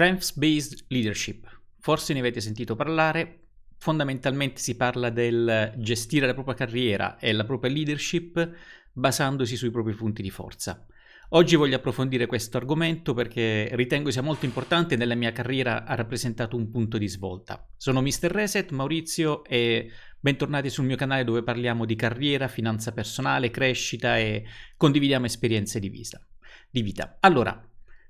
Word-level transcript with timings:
Strengths 0.00 0.32
Based 0.32 0.84
Leadership. 0.88 1.46
Forse 1.78 2.14
ne 2.14 2.20
avete 2.20 2.40
sentito 2.40 2.74
parlare. 2.74 3.48
Fondamentalmente 3.76 4.58
si 4.58 4.74
parla 4.74 5.10
del 5.10 5.74
gestire 5.76 6.24
la 6.24 6.32
propria 6.32 6.54
carriera 6.54 7.18
e 7.18 7.34
la 7.34 7.44
propria 7.44 7.70
leadership 7.70 8.50
basandosi 8.94 9.56
sui 9.56 9.70
propri 9.70 9.92
punti 9.92 10.22
di 10.22 10.30
forza. 10.30 10.86
Oggi 11.32 11.54
voglio 11.54 11.76
approfondire 11.76 12.24
questo 12.24 12.56
argomento 12.56 13.12
perché 13.12 13.68
ritengo 13.72 14.10
sia 14.10 14.22
molto 14.22 14.46
importante 14.46 14.94
e 14.94 14.96
nella 14.96 15.14
mia 15.14 15.32
carriera 15.32 15.84
ha 15.84 15.94
rappresentato 15.96 16.56
un 16.56 16.70
punto 16.70 16.96
di 16.96 17.06
svolta. 17.06 17.68
Sono 17.76 18.00
Mr. 18.00 18.30
Reset, 18.30 18.70
Maurizio 18.70 19.44
e 19.44 19.90
bentornati 20.18 20.70
sul 20.70 20.86
mio 20.86 20.96
canale 20.96 21.24
dove 21.24 21.42
parliamo 21.42 21.84
di 21.84 21.94
carriera, 21.94 22.48
finanza 22.48 22.92
personale, 22.92 23.50
crescita 23.50 24.16
e 24.16 24.44
condividiamo 24.78 25.26
esperienze 25.26 25.78
di 25.78 25.90
vita. 25.90 26.26
Di 26.70 26.80
vita. 26.80 27.18
Allora, 27.20 27.62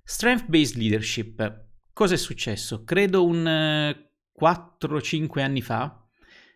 Strength 0.05 0.47
Based 0.47 0.77
Leadership 0.77 1.69
Cosa 1.93 2.15
è 2.15 2.17
successo? 2.17 2.85
Credo 2.85 3.25
un 3.25 3.95
4-5 4.41 5.39
eh, 5.39 5.43
anni 5.43 5.61
fa, 5.61 6.07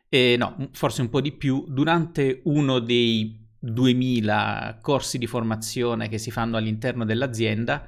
eh, 0.09 0.37
no, 0.39 0.71
forse 0.73 1.03
un 1.03 1.09
po' 1.09 1.21
di 1.21 1.33
più, 1.33 1.65
durante 1.69 2.41
uno 2.45 2.79
dei 2.79 3.43
2000 3.59 4.79
corsi 4.81 5.19
di 5.19 5.27
formazione 5.27 6.09
che 6.09 6.19
si 6.19 6.31
fanno 6.31 6.57
all'interno 6.57 7.05
dell'azienda, 7.05 7.87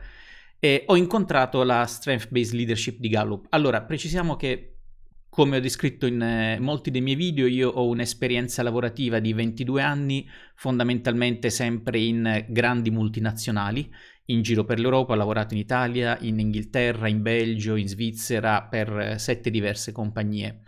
eh, 0.58 0.84
ho 0.86 0.96
incontrato 0.96 1.62
la 1.62 1.86
Strength 1.86 2.30
Based 2.30 2.54
Leadership 2.54 2.98
di 2.98 3.08
Gallup. 3.08 3.46
Allora, 3.50 3.82
precisiamo 3.82 4.36
che 4.36 4.76
come 5.36 5.58
ho 5.58 5.60
descritto 5.60 6.06
in 6.06 6.22
eh, 6.22 6.58
molti 6.60 6.90
dei 6.90 7.02
miei 7.02 7.14
video, 7.14 7.46
io 7.46 7.68
ho 7.68 7.86
un'esperienza 7.88 8.62
lavorativa 8.62 9.18
di 9.18 9.34
22 9.34 9.82
anni, 9.82 10.26
fondamentalmente 10.54 11.50
sempre 11.50 11.98
in 11.98 12.46
grandi 12.48 12.90
multinazionali, 12.90 13.92
in 14.26 14.42
giro 14.42 14.64
per 14.64 14.78
l'Europa, 14.78 15.12
ho 15.12 15.16
lavorato 15.16 15.54
in 15.54 15.60
Italia, 15.60 16.18
in 16.20 16.38
Inghilterra, 16.38 17.08
in 17.08 17.22
Belgio, 17.22 17.76
in 17.76 17.88
Svizzera, 17.88 18.62
per 18.62 18.98
eh, 18.98 19.18
sette 19.18 19.50
diverse 19.50 19.92
compagnie. 19.92 20.62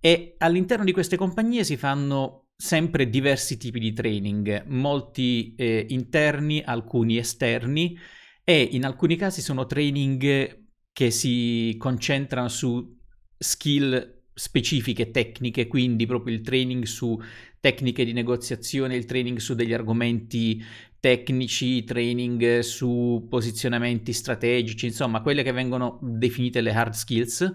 E 0.00 0.34
all'interno 0.38 0.84
di 0.84 0.92
queste 0.92 1.16
compagnie 1.16 1.64
si 1.64 1.76
fanno 1.76 2.46
sempre 2.56 3.08
diversi 3.10 3.58
tipi 3.58 3.78
di 3.78 3.92
training, 3.92 4.64
molti 4.66 5.54
eh, 5.56 5.86
interni, 5.90 6.62
alcuni 6.64 7.18
esterni 7.18 7.98
e 8.42 8.60
in 8.72 8.84
alcuni 8.84 9.16
casi 9.16 9.42
sono 9.42 9.66
training 9.66 10.64
che 10.92 11.10
si 11.10 11.74
concentrano 11.78 12.48
su 12.48 12.96
skill 13.36 14.22
specifiche 14.32 15.10
tecniche, 15.10 15.66
quindi 15.66 16.06
proprio 16.06 16.34
il 16.34 16.42
training 16.42 16.84
su 16.84 17.20
tecniche 17.60 18.04
di 18.04 18.12
negoziazione, 18.12 18.96
il 18.96 19.04
training 19.04 19.38
su 19.38 19.54
degli 19.54 19.72
argomenti 19.72 20.62
tecnici, 21.06 21.84
training 21.84 22.58
su 22.58 23.28
posizionamenti 23.30 24.12
strategici, 24.12 24.86
insomma, 24.86 25.20
quelle 25.20 25.44
che 25.44 25.52
vengono 25.52 26.00
definite 26.02 26.60
le 26.60 26.72
hard 26.72 26.94
skills. 26.94 27.52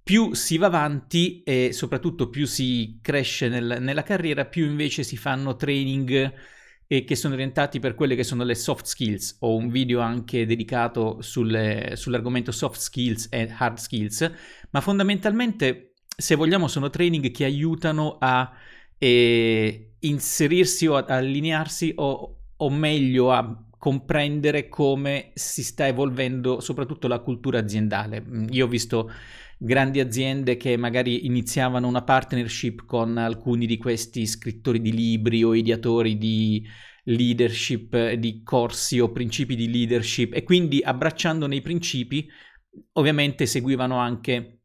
Più 0.00 0.32
si 0.32 0.56
va 0.56 0.66
avanti 0.66 1.42
e 1.42 1.70
soprattutto 1.72 2.30
più 2.30 2.46
si 2.46 3.00
cresce 3.02 3.48
nel, 3.48 3.78
nella 3.80 4.04
carriera, 4.04 4.44
più 4.44 4.64
invece 4.64 5.02
si 5.02 5.16
fanno 5.16 5.56
training 5.56 6.32
e 6.86 7.02
che 7.02 7.16
sono 7.16 7.34
orientati 7.34 7.80
per 7.80 7.96
quelle 7.96 8.14
che 8.14 8.22
sono 8.22 8.44
le 8.44 8.54
soft 8.54 8.84
skills. 8.84 9.38
Ho 9.40 9.56
un 9.56 9.68
video 9.68 9.98
anche 9.98 10.46
dedicato 10.46 11.20
sulle, 11.22 11.94
sull'argomento 11.96 12.52
soft 12.52 12.78
skills 12.78 13.26
e 13.28 13.52
hard 13.58 13.78
skills, 13.78 14.32
ma 14.70 14.80
fondamentalmente, 14.80 15.94
se 16.16 16.36
vogliamo, 16.36 16.68
sono 16.68 16.90
training 16.90 17.32
che 17.32 17.44
aiutano 17.44 18.18
a 18.20 18.52
eh, 18.98 19.94
inserirsi 19.98 20.86
o 20.86 20.94
ad 20.94 21.10
allinearsi 21.10 21.92
o, 21.96 22.35
o 22.56 22.70
meglio 22.70 23.32
a 23.32 23.64
comprendere 23.78 24.68
come 24.68 25.30
si 25.34 25.62
sta 25.62 25.86
evolvendo 25.86 26.60
soprattutto 26.60 27.08
la 27.08 27.20
cultura 27.20 27.58
aziendale. 27.58 28.24
Io 28.50 28.64
ho 28.64 28.68
visto 28.68 29.10
grandi 29.58 30.00
aziende 30.00 30.56
che 30.56 30.76
magari 30.76 31.26
iniziavano 31.26 31.86
una 31.86 32.02
partnership 32.02 32.84
con 32.84 33.16
alcuni 33.16 33.66
di 33.66 33.76
questi 33.76 34.26
scrittori 34.26 34.80
di 34.80 34.92
libri 34.92 35.42
o 35.42 35.54
ideatori 35.54 36.18
di 36.18 36.66
leadership, 37.04 38.12
di 38.12 38.42
corsi 38.42 38.98
o 38.98 39.10
principi 39.12 39.54
di 39.54 39.70
leadership 39.70 40.34
e 40.34 40.42
quindi 40.42 40.80
abbracciandone 40.82 41.54
i 41.54 41.62
principi 41.62 42.28
ovviamente 42.92 43.46
seguivano 43.46 43.96
anche 43.96 44.55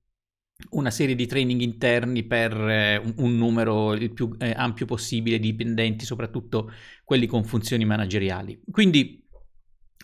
una 0.69 0.91
serie 0.91 1.15
di 1.15 1.25
training 1.25 1.61
interni 1.61 2.23
per 2.23 2.53
eh, 2.53 2.97
un, 3.17 3.37
numero 3.37 3.93
il 3.93 4.11
più 4.11 4.35
eh, 4.39 4.53
ampio 4.55 4.85
possibile 4.85 5.39
di 5.39 5.49
dipendenti, 5.51 6.05
soprattutto 6.05 6.71
quelli 7.03 7.27
con 7.27 7.43
funzioni 7.43 7.85
manageriali. 7.85 8.61
Quindi 8.71 9.23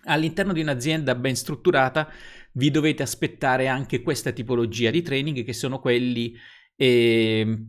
all'interno 0.05 0.53
di 0.53 0.61
un'azienda 0.61 1.15
ben 1.15 1.35
strutturata 1.35 2.09
vi 2.53 2.71
dovete 2.71 3.03
aspettare 3.03 3.67
anche 3.67 4.01
questa 4.01 4.31
tipologia 4.31 4.89
di 4.89 5.01
training 5.01 5.43
che 5.43 5.53
sono 5.53 5.79
quelli 5.79 6.35
eh, 6.75 7.65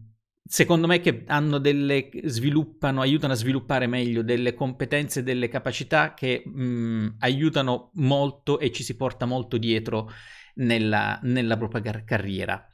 secondo 0.49 0.87
me 0.87 1.01
che 1.01 1.25
delle 1.61 2.09
sviluppano 2.25 3.03
aiutano 3.03 3.35
a 3.35 3.37
sviluppare 3.37 3.87
meglio 3.87 4.23
delle 4.23 4.55
competenze 4.55 5.23
delle 5.23 5.49
capacità 5.49 6.15
che 6.15 6.43
mh, 6.45 7.17
aiutano 7.19 7.91
molto 7.95 8.59
e 8.59 8.73
ci 8.73 8.83
si 8.83 8.97
porta 8.97 9.27
molto 9.27 9.59
dietro 9.59 10.11
nella, 10.55 11.21
nella 11.23 11.57
propria 11.57 11.83
car- 11.83 12.05
carriera. 12.05 12.68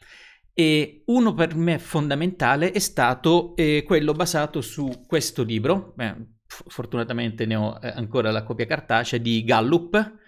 E 0.57 1.03
uno 1.07 1.35
per 1.35 1.57
me 1.57 1.81
fondamentale 1.81 2.71
è 2.71 2.79
stato 2.79 3.57
eh, 3.57 3.83
quello 3.85 4.13
basato 4.13 4.61
su 4.61 5.05
questo 5.05 5.43
libro, 5.43 5.95
eh, 5.99 6.15
fortunatamente 6.47 7.45
ne 7.45 7.57
ho 7.57 7.79
eh, 7.83 7.89
ancora 7.89 8.31
la 8.31 8.45
copia 8.45 8.65
cartacea, 8.65 9.19
di 9.19 9.43
Gallup, 9.43 10.23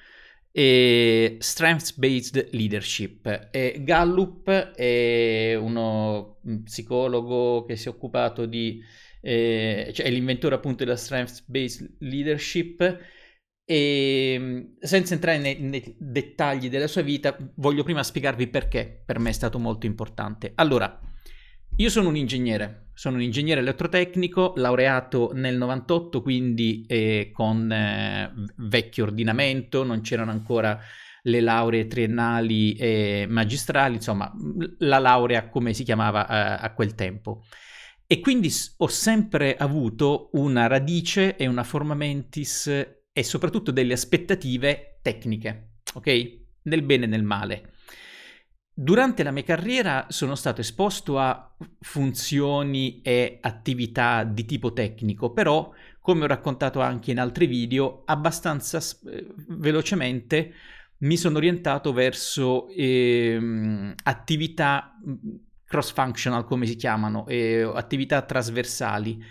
e 0.50 1.36
Strengths 1.38 1.96
Based 1.96 2.48
Leadership. 2.52 3.50
E 3.52 3.82
Gallup 3.84 4.48
è 4.50 5.54
uno 5.54 6.38
psicologo 6.64 7.64
che 7.64 7.76
si 7.76 7.86
è 7.86 7.90
occupato 7.90 8.46
di, 8.46 8.82
eh, 9.20 9.92
cioè 9.94 10.06
è 10.06 10.10
l'inventore 10.10 10.56
appunto 10.56 10.82
della 10.82 10.96
Strengths 10.96 11.44
Based 11.46 11.96
Leadership 11.98 12.98
e 13.68 14.32
ehm, 14.34 14.76
senza 14.80 15.14
entrare 15.14 15.38
nei, 15.38 15.58
nei, 15.58 15.96
dettagli 15.98 16.70
della 16.70 16.86
sua 16.86 17.02
vita, 17.02 17.36
voglio 17.56 17.82
prima 17.82 18.04
spiegarvi 18.04 18.46
perché 18.46 19.02
per 19.04 19.18
me 19.18 19.30
è 19.30 19.32
stato 19.32 19.58
molto 19.58 19.86
importante. 19.86 20.52
Allora, 20.54 20.98
io 21.78 21.90
sono 21.90 22.08
un 22.08 22.16
ingegnere, 22.16 22.90
sono 22.94 23.16
un 23.16 23.22
ingegnere 23.22 23.60
elettrotecnico, 23.60 24.52
laureato 24.56 25.32
nel 25.34 25.56
98, 25.56 26.22
quindi 26.22 26.86
eh, 26.86 27.30
con 27.34 27.70
eh, 27.70 28.32
vecchio 28.56 29.04
ordinamento, 29.04 29.82
non 29.82 30.00
c'erano 30.00 30.30
ancora 30.30 30.80
le 31.22 31.40
lauree 31.40 31.88
triennali 31.88 32.74
e 32.74 33.26
magistrali, 33.28 33.96
insomma, 33.96 34.32
la 34.78 35.00
laurea 35.00 35.48
come 35.48 35.74
si 35.74 35.82
chiamava 35.82 36.26
eh, 36.60 36.64
a 36.64 36.72
quel 36.72 36.94
tempo. 36.94 37.42
E 38.06 38.20
quindi 38.20 38.48
ho 38.76 38.86
sempre 38.86 39.56
avuto 39.56 40.30
una 40.34 40.68
radice 40.68 41.34
e 41.34 41.48
una 41.48 41.64
forma 41.64 41.94
mentis 41.94 42.70
e 43.16 43.22
soprattutto 43.22 43.70
delle 43.70 43.94
aspettative 43.94 44.98
tecniche, 45.00 45.76
ok? 45.94 46.38
Nel 46.64 46.82
bene 46.82 47.04
e 47.04 47.08
nel 47.08 47.22
male. 47.22 47.70
Durante 48.74 49.22
la 49.22 49.30
mia 49.30 49.42
carriera 49.42 50.04
sono 50.10 50.34
stato 50.34 50.60
esposto 50.60 51.18
a 51.18 51.56
funzioni 51.80 53.00
e 53.00 53.38
attività 53.40 54.22
di 54.22 54.44
tipo 54.44 54.74
tecnico, 54.74 55.32
però, 55.32 55.72
come 55.98 56.24
ho 56.24 56.26
raccontato 56.26 56.82
anche 56.82 57.10
in 57.10 57.18
altri 57.18 57.46
video, 57.46 58.02
abbastanza 58.04 58.82
eh, 59.10 59.26
velocemente 59.48 60.52
mi 60.98 61.16
sono 61.16 61.38
orientato 61.38 61.94
verso 61.94 62.68
eh, 62.68 63.94
attività 64.02 64.94
cross-functional, 65.64 66.44
come 66.44 66.66
si 66.66 66.76
chiamano, 66.76 67.26
eh, 67.28 67.62
attività 67.62 68.20
trasversali. 68.20 69.24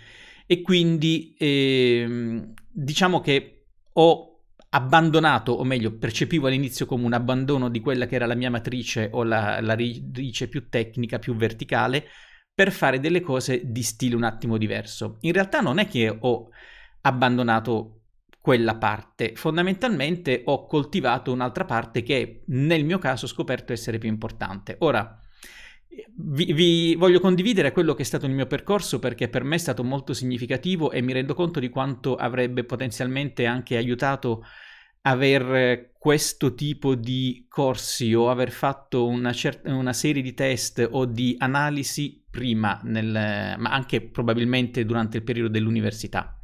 E 0.44 0.60
quindi 0.62 1.36
eh, 1.38 2.48
diciamo 2.68 3.20
che 3.20 3.55
ho 3.98 4.40
abbandonato, 4.70 5.52
o 5.52 5.64
meglio, 5.64 5.96
percepivo 5.96 6.46
all'inizio 6.46 6.86
come 6.86 7.04
un 7.04 7.12
abbandono 7.12 7.68
di 7.68 7.80
quella 7.80 8.06
che 8.06 8.14
era 8.16 8.26
la 8.26 8.34
mia 8.34 8.50
matrice 8.50 9.08
o 9.12 9.22
la, 9.22 9.60
la 9.60 9.74
radice 9.74 10.48
più 10.48 10.68
tecnica, 10.68 11.18
più 11.18 11.34
verticale, 11.34 12.04
per 12.52 12.72
fare 12.72 13.00
delle 13.00 13.20
cose 13.20 13.62
di 13.64 13.82
stile 13.82 14.16
un 14.16 14.24
attimo 14.24 14.56
diverso. 14.58 15.18
In 15.20 15.32
realtà 15.32 15.60
non 15.60 15.78
è 15.78 15.86
che 15.86 16.14
ho 16.18 16.48
abbandonato 17.02 18.00
quella 18.40 18.76
parte, 18.76 19.32
fondamentalmente 19.34 20.42
ho 20.44 20.66
coltivato 20.66 21.32
un'altra 21.32 21.64
parte 21.64 22.02
che 22.02 22.44
nel 22.46 22.84
mio 22.84 22.98
caso 22.98 23.24
ho 23.24 23.28
scoperto 23.28 23.72
essere 23.72 23.98
più 23.98 24.08
importante. 24.08 24.76
Ora, 24.80 25.20
vi, 26.16 26.52
vi, 26.52 26.94
voglio 26.96 27.20
condividere 27.20 27.72
quello 27.72 27.94
che 27.94 28.02
è 28.02 28.04
stato 28.04 28.26
il 28.26 28.32
mio 28.32 28.46
percorso 28.46 28.98
perché 28.98 29.28
per 29.28 29.44
me 29.44 29.56
è 29.56 29.58
stato 29.58 29.84
molto 29.84 30.12
significativo 30.12 30.90
e 30.90 31.00
mi 31.00 31.12
rendo 31.12 31.34
conto 31.34 31.60
di 31.60 31.68
quanto 31.68 32.16
avrebbe 32.16 32.64
potenzialmente 32.64 33.46
anche 33.46 33.76
aiutato 33.76 34.44
aver 35.02 35.92
questo 35.98 36.54
tipo 36.54 36.94
di 36.94 37.46
corsi 37.48 38.12
o 38.12 38.28
aver 38.28 38.50
fatto 38.50 39.06
una, 39.06 39.32
cer- 39.32 39.62
una 39.64 39.92
serie 39.92 40.22
di 40.22 40.34
test 40.34 40.86
o 40.90 41.04
di 41.04 41.36
analisi 41.38 42.24
prima, 42.28 42.80
nel, 42.82 43.54
ma 43.56 43.70
anche 43.70 44.02
probabilmente 44.02 44.84
durante 44.84 45.18
il 45.18 45.22
periodo 45.22 45.48
dell'università. 45.48 46.40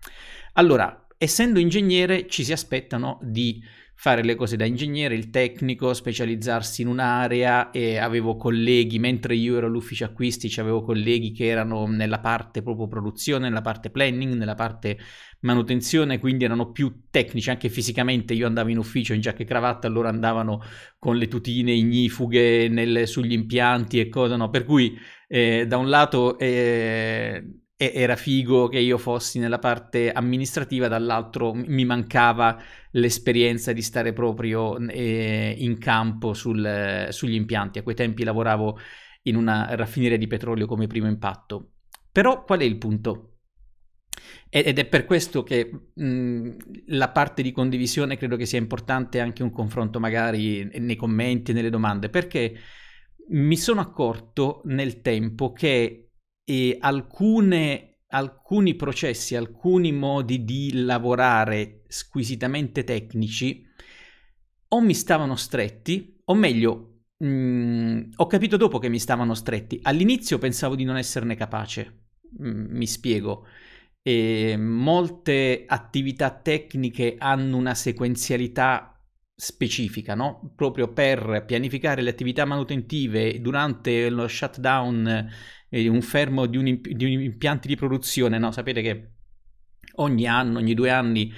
Allora, 0.55 1.07
essendo 1.19 1.59
ingegnere 1.59 2.29
ci 2.29 2.45
si 2.45 2.53
aspettano 2.53 3.19
di 3.23 3.63
fare 4.03 4.25
le 4.25 4.35
cose 4.35 4.57
da 4.57 4.65
ingegnere, 4.65 5.15
il 5.15 5.31
tecnico, 5.31 5.95
specializzarsi 5.95 6.83
in 6.83 6.89
un'area 6.89 7.71
e 7.71 7.99
avevo 7.99 8.37
colleghi, 8.37 8.99
mentre 8.99 9.37
io 9.37 9.57
ero 9.57 9.69
all'ufficio 9.69 10.05
acquisti, 10.05 10.53
avevo 10.59 10.83
colleghi 10.83 11.31
che 11.31 11.47
erano 11.47 11.87
nella 11.87 12.19
parte 12.19 12.63
proprio 12.63 12.89
produzione, 12.89 13.47
nella 13.47 13.61
parte 13.61 13.91
planning, 13.91 14.35
nella 14.35 14.57
parte 14.57 14.99
manutenzione, 15.43 16.19
quindi 16.19 16.43
erano 16.43 16.73
più 16.73 17.05
tecnici 17.11 17.49
anche 17.51 17.69
fisicamente. 17.69 18.35
Io 18.35 18.49
andavo 18.49 18.71
in 18.71 18.79
ufficio 18.79 19.13
in 19.13 19.21
giacca 19.21 19.45
e 19.45 19.47
cravatta, 19.47 19.87
loro 19.87 20.09
andavano 20.09 20.61
con 20.99 21.17
le 21.17 21.29
tutine 21.29 21.71
ignifughe 21.71 22.67
nel, 22.67 23.07
sugli 23.07 23.31
impianti 23.33 24.01
e 24.01 24.09
cose, 24.09 24.35
no? 24.35 24.51
Per 24.51 24.65
cui 24.65 24.99
eh, 25.29 25.65
da 25.69 25.77
un 25.77 25.89
lato 25.89 26.41
eh, 26.41 27.62
era 27.90 28.17
figo 28.17 28.69
che 28.69 28.79
io 28.79 28.99
fossi 28.99 29.38
nella 29.38 29.58
parte 29.58 30.12
amministrativa, 30.12 30.87
dall'altro 30.87 31.55
mi 31.55 31.84
mancava 31.84 32.61
l'esperienza 32.93 33.73
di 33.73 33.82
stare 33.82 34.12
proprio 34.12 34.79
eh, 34.79 35.55
in 35.58 35.79
campo 35.79 36.34
sul, 36.34 37.08
sugli 37.11 37.34
impianti. 37.34 37.79
A 37.79 37.82
quei 37.82 37.96
tempi 37.96 38.23
lavoravo 38.23 38.79
in 39.23 39.37
una 39.37 39.75
raffineria 39.75 40.19
di 40.19 40.26
petrolio 40.26 40.67
come 40.67 40.87
primo 40.87 41.08
impatto. 41.08 41.70
Però 42.12 42.44
qual 42.44 42.61
è 42.61 42.64
il 42.64 42.76
punto? 42.76 43.29
Ed 44.49 44.79
è 44.79 44.84
per 44.84 45.06
questo 45.06 45.43
che 45.43 45.88
mh, 45.94 46.50
la 46.88 47.08
parte 47.08 47.43
di 47.43 47.52
condivisione 47.52 48.19
credo 48.19 48.37
che 48.37 48.44
sia 48.44 48.58
importante 48.58 49.19
anche 49.19 49.43
un 49.43 49.50
confronto 49.50 49.99
magari 49.99 50.69
nei 50.79 50.96
commenti, 50.96 51.52
nelle 51.55 51.70
domande, 51.70 52.11
perché 52.11 52.55
mi 53.31 53.56
sono 53.56 53.81
accorto 53.81 54.61
nel 54.67 55.00
tempo 55.00 55.52
che 55.52 56.12
e 56.44 56.77
alcune, 56.81 58.00
alcuni 58.09 58.75
processi, 58.75 59.37
alcuni 59.37 59.93
modi 59.93 60.44
di 60.44 60.83
lavorare 60.85 61.83
squisitamente 61.89 62.85
tecnici 62.85 63.71
o 64.69 64.81
mi 64.81 64.94
stavano 64.94 65.37
stretti, 65.37 66.21
o 66.25 66.35
meglio, 66.35 67.03
mh, 67.19 67.27
mm, 67.27 68.00
ho 68.17 68.27
capito 68.27 68.56
dopo 68.56 68.79
che 68.79 68.89
mi 68.89 68.99
stavano 68.99 69.35
stretti. 69.35 69.79
All'inizio 69.83 70.39
pensavo 70.39 70.75
di 70.75 70.85
non 70.85 70.97
esserne 70.97 71.37
capace, 71.37 72.06
mh, 72.39 72.49
mm, 72.49 72.77
mi 72.77 72.87
spiego. 72.87 73.47
E 74.03 74.56
molte 74.56 75.65
attività 75.67 76.31
tecniche 76.31 77.17
hanno 77.19 77.56
una 77.56 77.75
sequenzialità 77.75 78.99
specifica, 79.35 80.15
no? 80.15 80.53
Proprio 80.56 80.93
per 80.93 81.44
pianificare 81.47 82.03
le 82.03 82.11
attività 82.11 82.44
manutentive 82.44 83.41
durante 83.41 84.09
lo 84.09 84.27
shutdown 84.27 85.31
un 85.73 86.03
fermo 86.03 86.47
di 86.47 86.57
un, 86.57 86.67
imp- 86.67 86.89
di 86.89 87.05
un 87.05 87.21
impianto 87.23 87.69
di 87.69 87.77
produzione, 87.77 88.39
no? 88.39 88.51
Sapete 88.53 88.83
che 88.83 89.11
ogni 89.97 90.27
anno, 90.27 90.59
ogni 90.59 90.75
due 90.75 90.91
anni 90.91 91.33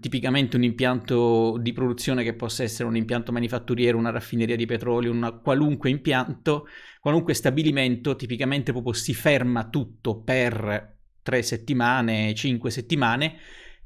tipicamente 0.00 0.56
un 0.56 0.62
impianto 0.62 1.58
di 1.60 1.72
produzione 1.72 2.22
che 2.22 2.34
possa 2.34 2.62
essere 2.62 2.88
un 2.88 2.96
impianto 2.96 3.30
manifatturiero, 3.30 3.98
una 3.98 4.10
raffineria 4.10 4.56
di 4.56 4.64
petrolio, 4.64 5.10
una 5.10 5.32
qualunque 5.32 5.90
impianto, 5.90 6.66
qualunque 7.00 7.34
stabilimento, 7.34 8.16
tipicamente 8.16 8.72
proprio 8.72 8.94
si 8.94 9.12
ferma 9.12 9.68
tutto 9.68 10.22
per 10.22 10.94
tre 11.22 11.42
settimane, 11.42 12.34
cinque 12.34 12.70
settimane, 12.70 13.36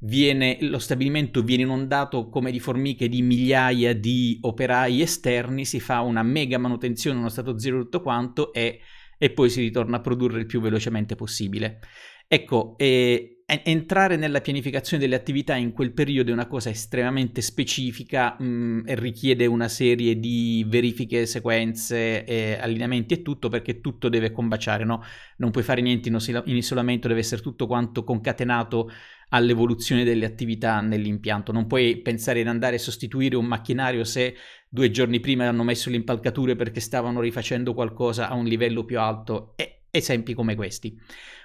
viene, 0.01 0.59
lo 0.61 0.79
stabilimento 0.79 1.43
viene 1.43 1.65
inondato 1.65 2.29
come 2.29 2.53
di 2.53 2.61
formiche 2.61 3.09
di 3.09 3.23
migliaia 3.23 3.95
di 3.95 4.39
operai 4.43 5.01
esterni, 5.01 5.65
si 5.65 5.81
fa 5.81 6.01
una 6.03 6.23
mega 6.23 6.59
manutenzione, 6.59 7.19
uno 7.19 7.29
stato 7.29 7.59
zero 7.59 7.81
tutto 7.83 8.01
quanto 8.01 8.53
e 8.53 8.81
e 9.23 9.29
poi 9.29 9.51
si 9.51 9.61
ritorna 9.61 9.99
a 9.99 10.01
produrre 10.01 10.39
il 10.39 10.47
più 10.47 10.63
velocemente 10.63 11.15
possibile. 11.15 11.81
Ecco, 12.27 12.75
eh, 12.79 13.43
entrare 13.65 14.17
nella 14.17 14.41
pianificazione 14.41 15.03
delle 15.03 15.15
attività 15.17 15.57
in 15.57 15.73
quel 15.73 15.93
periodo 15.93 16.31
è 16.31 16.33
una 16.33 16.47
cosa 16.47 16.71
estremamente 16.71 17.43
specifica 17.43 18.35
mh, 18.39 18.45
mm, 18.45 18.81
e 18.87 18.95
richiede 18.95 19.45
una 19.45 19.69
serie 19.69 20.19
di 20.19 20.65
verifiche, 20.67 21.27
sequenze, 21.27 22.25
eh, 22.25 22.57
allineamenti 22.59 23.13
e 23.13 23.21
tutto 23.21 23.51
perché 23.51 23.83
tutto 23.83 24.09
deve 24.09 24.31
combaciare, 24.31 24.85
no? 24.85 25.03
Non 25.37 25.51
puoi 25.51 25.65
fare 25.65 25.83
niente 25.83 26.09
in, 26.09 26.15
osila- 26.15 26.45
in 26.47 26.57
isolamento, 26.57 27.07
deve 27.07 27.21
essere 27.21 27.43
tutto 27.43 27.67
quanto 27.67 28.05
concatenato 28.05 28.91
all'evoluzione 29.31 30.05
delle 30.05 30.27
attività 30.27 30.81
nell'impianto. 30.81 31.53
Non 31.53 31.67
puoi 31.67 32.01
pensare 32.01 32.43
di 32.43 32.49
andare 32.49 32.77
a 32.77 32.81
sostituire 32.81 33.37
un 33.37 33.47
macchinario 33.47 34.05
se 34.05 34.35
due 34.69 34.91
giorni 34.91 35.21
prima 35.21 35.49
hanno 35.49 35.65
messo 35.65 35.91
le 35.91 35.97
impalcature 35.97 36.55
perché 36.55 36.81
stavano 36.81 37.21
rifacendo 37.21 37.75
qualcosa 37.75 38.29
a 38.29 38.35
un 38.35 38.45
livello 38.45 38.85
più 38.85 39.01
alto. 39.01 39.55
E 39.57 39.81
esempi 39.91 40.35
come 40.35 40.55
questi. 40.55 40.97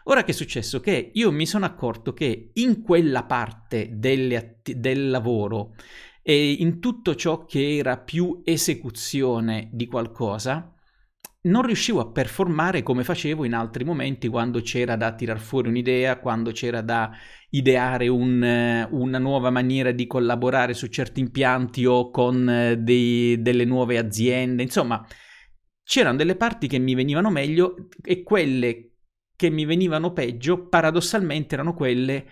Ora 0.06 0.24
che 0.24 0.32
è 0.32 0.34
successo? 0.34 0.80
Che 0.80 1.12
io 1.14 1.32
mi 1.32 1.46
sono 1.46 1.66
accorto 1.66 2.14
che 2.14 2.52
in 2.54 2.82
quella 2.82 3.24
parte 3.24 3.90
atti- 4.36 4.80
del 4.80 5.10
lavoro 5.10 5.74
e 6.22 6.52
in 6.52 6.80
tutto 6.80 7.16
ciò 7.16 7.46
che 7.46 7.78
era 7.78 7.98
più 7.98 8.42
esecuzione 8.44 9.70
di 9.72 9.88
qualcosa, 9.88 10.75
non 11.46 11.64
riuscivo 11.64 12.00
a 12.00 12.12
performare 12.12 12.84
come 12.84 13.04
facevo 13.04 13.44
in 13.46 13.54
altri 13.54 13.84
momenti 13.84 14.28
quando 14.28 14.62
c'era 14.62 14.96
da 14.96 15.14
tirar 15.14 15.40
fuori 15.40 15.70
un'idea, 15.70 16.20
quando 16.20 16.52
c'era 16.52 16.82
da 16.82 17.12
ideare 17.50 18.08
un, 18.08 18.88
una 18.92 19.18
nuova 19.18 19.50
maniera 19.50 19.92
di 19.92 20.08
collaborare 20.08 20.74
su 20.74 20.88
certi 20.88 21.20
impianti 21.20 21.86
o 21.86 22.10
con 22.10 22.50
eh, 22.50 22.78
dei, 22.78 23.42
delle 23.42 23.66
nuove 23.66 23.98
aziende. 23.98 24.64
Insomma, 24.64 25.06
c'erano 25.84 26.18
delle 26.18 26.36
parti 26.36 26.68
che 26.68 26.80
mi 26.80 26.96
venivano 26.96 27.30
meglio 27.30 27.90
e 28.04 28.24
quelle 28.24 28.90
che 29.36 29.50
mi 29.50 29.66
venivano 29.66 30.14
peggio, 30.14 30.68
paradossalmente 30.68 31.56
erano 31.56 31.74
quelle 31.74 32.26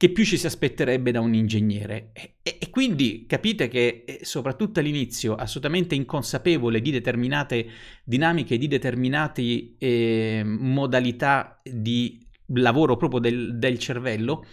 che 0.00 0.08
più 0.08 0.24
ci 0.24 0.38
si 0.38 0.46
aspetterebbe 0.46 1.10
da 1.10 1.20
un 1.20 1.34
ingegnere. 1.34 2.08
E, 2.14 2.36
e, 2.42 2.70
quindi 2.70 3.26
capite 3.28 3.68
che, 3.68 4.04
eh, 4.06 4.20
soprattutto 4.22 4.80
all'inizio, 4.80 5.34
assolutamente 5.34 5.94
inconsapevole 5.94 6.80
di 6.80 6.90
determinate 6.90 7.66
dinamiche, 8.02 8.56
di 8.56 8.66
determinate 8.66 9.74
eh, 9.76 10.42
modalità 10.42 11.60
di 11.62 12.18
lavoro 12.54 12.96
proprio 12.96 13.20
del, 13.20 13.58
del 13.58 13.78
cervello, 13.78 14.46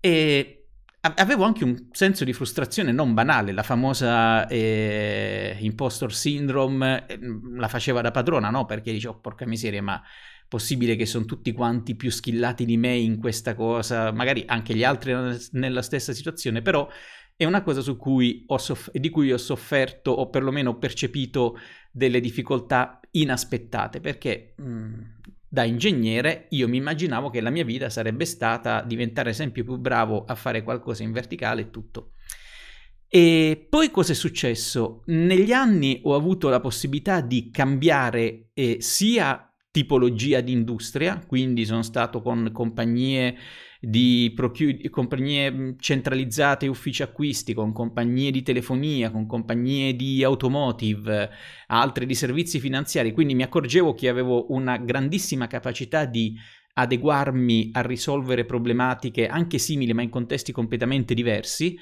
e 0.00 0.64
avevo 1.00 1.44
anche 1.44 1.64
un 1.64 1.88
senso 1.92 2.24
di 2.24 2.32
frustrazione 2.32 2.90
non 2.90 3.12
banale, 3.12 3.52
la 3.52 3.62
famosa 3.62 4.48
eh, 4.48 5.58
impostor 5.60 6.14
syndrome 6.14 7.04
eh, 7.06 7.18
la 7.54 7.68
faceva 7.68 8.00
da 8.00 8.12
padrona, 8.12 8.48
no? 8.48 8.64
Perché 8.64 8.92
dicevo, 8.92 9.12
oh, 9.12 9.20
porca 9.20 9.44
miseria, 9.44 9.82
ma 9.82 10.02
possibile 10.50 10.96
che 10.96 11.06
sono 11.06 11.26
tutti 11.26 11.52
quanti 11.52 11.94
più 11.94 12.10
skillati 12.10 12.64
di 12.64 12.76
me 12.76 12.96
in 12.96 13.20
questa 13.20 13.54
cosa, 13.54 14.10
magari 14.10 14.42
anche 14.46 14.74
gli 14.74 14.82
altri 14.82 15.14
nella 15.52 15.80
stessa 15.80 16.12
situazione, 16.12 16.60
però 16.60 16.88
è 17.36 17.44
una 17.44 17.62
cosa 17.62 17.80
su 17.82 17.96
cui 17.96 18.42
ho 18.48 18.58
soff- 18.58 18.90
di 18.90 19.10
cui 19.10 19.32
ho 19.32 19.38
sofferto 19.38 20.10
o 20.10 20.28
perlomeno 20.28 20.70
ho 20.70 20.76
percepito 20.76 21.56
delle 21.92 22.18
difficoltà 22.18 22.98
inaspettate, 23.12 24.00
perché 24.00 24.54
mh, 24.56 24.64
mm, 24.64 24.94
da 25.48 25.62
ingegnere 25.62 26.48
io 26.50 26.66
mi 26.66 26.78
immaginavo 26.78 27.30
che 27.30 27.40
la 27.40 27.50
mia 27.50 27.64
vita 27.64 27.88
sarebbe 27.88 28.24
stata 28.24 28.82
diventare 28.82 29.32
sempre 29.32 29.62
più 29.62 29.76
bravo 29.76 30.24
a 30.24 30.34
fare 30.34 30.64
qualcosa 30.64 31.04
in 31.04 31.12
verticale 31.12 31.60
e 31.60 31.70
tutto. 31.70 32.10
E 33.06 33.66
poi 33.70 33.92
cosa 33.92 34.10
è 34.12 34.16
successo? 34.16 35.04
Negli 35.06 35.52
anni 35.52 36.00
ho 36.02 36.16
avuto 36.16 36.48
la 36.48 36.60
possibilità 36.60 37.20
di 37.20 37.50
cambiare 37.52 38.50
eh, 38.52 38.78
sia 38.80 39.49
tipologia 39.70 40.40
di 40.40 40.52
industria, 40.52 41.22
quindi 41.24 41.64
sono 41.64 41.82
stato 41.82 42.20
con 42.22 42.50
compagnie 42.52 43.36
di 43.80 44.32
procu- 44.34 44.88
compagnie 44.90 45.76
centralizzate, 45.78 46.66
uffici 46.66 47.02
acquisti, 47.02 47.54
con 47.54 47.72
compagnie 47.72 48.30
di 48.30 48.42
telefonia, 48.42 49.10
con 49.10 49.26
compagnie 49.26 49.94
di 49.94 50.22
automotive, 50.24 51.30
altre 51.68 52.04
di 52.04 52.14
servizi 52.14 52.58
finanziari, 52.58 53.12
quindi 53.12 53.34
mi 53.34 53.42
accorgevo 53.42 53.94
che 53.94 54.08
avevo 54.08 54.52
una 54.52 54.76
grandissima 54.76 55.46
capacità 55.46 56.04
di 56.04 56.36
adeguarmi 56.72 57.70
a 57.72 57.82
risolvere 57.82 58.44
problematiche 58.44 59.26
anche 59.26 59.58
simili 59.58 59.92
ma 59.92 60.02
in 60.02 60.08
contesti 60.08 60.52
completamente 60.52 61.14
diversi 61.14 61.76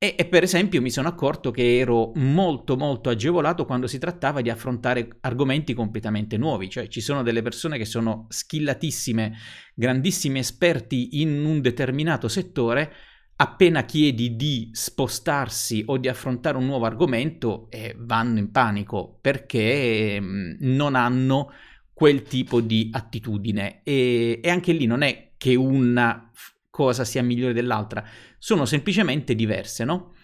e, 0.00 0.14
e, 0.16 0.26
per 0.26 0.44
esempio 0.44 0.80
mi 0.80 0.90
sono 0.90 1.08
accorto 1.08 1.50
che 1.50 1.78
ero 1.78 2.12
molto 2.14 2.76
molto 2.76 3.10
agevolato 3.10 3.64
quando 3.64 3.88
si 3.88 3.98
trattava 3.98 4.40
di 4.40 4.48
affrontare 4.48 5.08
argomenti 5.22 5.74
completamente 5.74 6.36
nuovi, 6.36 6.70
cioè 6.70 6.86
ci 6.86 7.00
sono 7.00 7.24
delle 7.24 7.42
persone 7.42 7.78
che 7.78 7.84
sono 7.84 8.26
skillatissime, 8.28 9.34
grandissimi 9.74 10.38
esperti 10.38 11.20
in 11.20 11.44
un 11.44 11.60
determinato 11.60 12.28
settore, 12.28 12.92
appena 13.34 13.84
chiedi 13.84 14.36
di 14.36 14.70
spostarsi 14.72 15.82
o 15.86 15.98
di 15.98 16.06
affrontare 16.06 16.58
un 16.58 16.66
nuovo 16.66 16.86
argomento 16.86 17.68
eh, 17.68 17.96
vanno 17.98 18.38
in 18.38 18.52
panico 18.52 19.18
perché 19.20 19.58
eh, 19.58 20.20
non 20.60 20.94
hanno 20.94 21.50
quel 21.92 22.22
tipo 22.22 22.60
di 22.60 22.88
attitudine. 22.92 23.80
E, 23.82 24.38
e 24.40 24.48
anche 24.48 24.70
lì 24.70 24.86
non 24.86 25.02
è 25.02 25.32
che 25.36 25.56
una 25.56 26.30
cosa 26.78 27.04
sia 27.04 27.24
migliore 27.24 27.52
dell'altra, 27.52 28.04
sono 28.38 28.64
semplicemente 28.64 29.34
diverse, 29.34 29.82
no? 29.82 30.14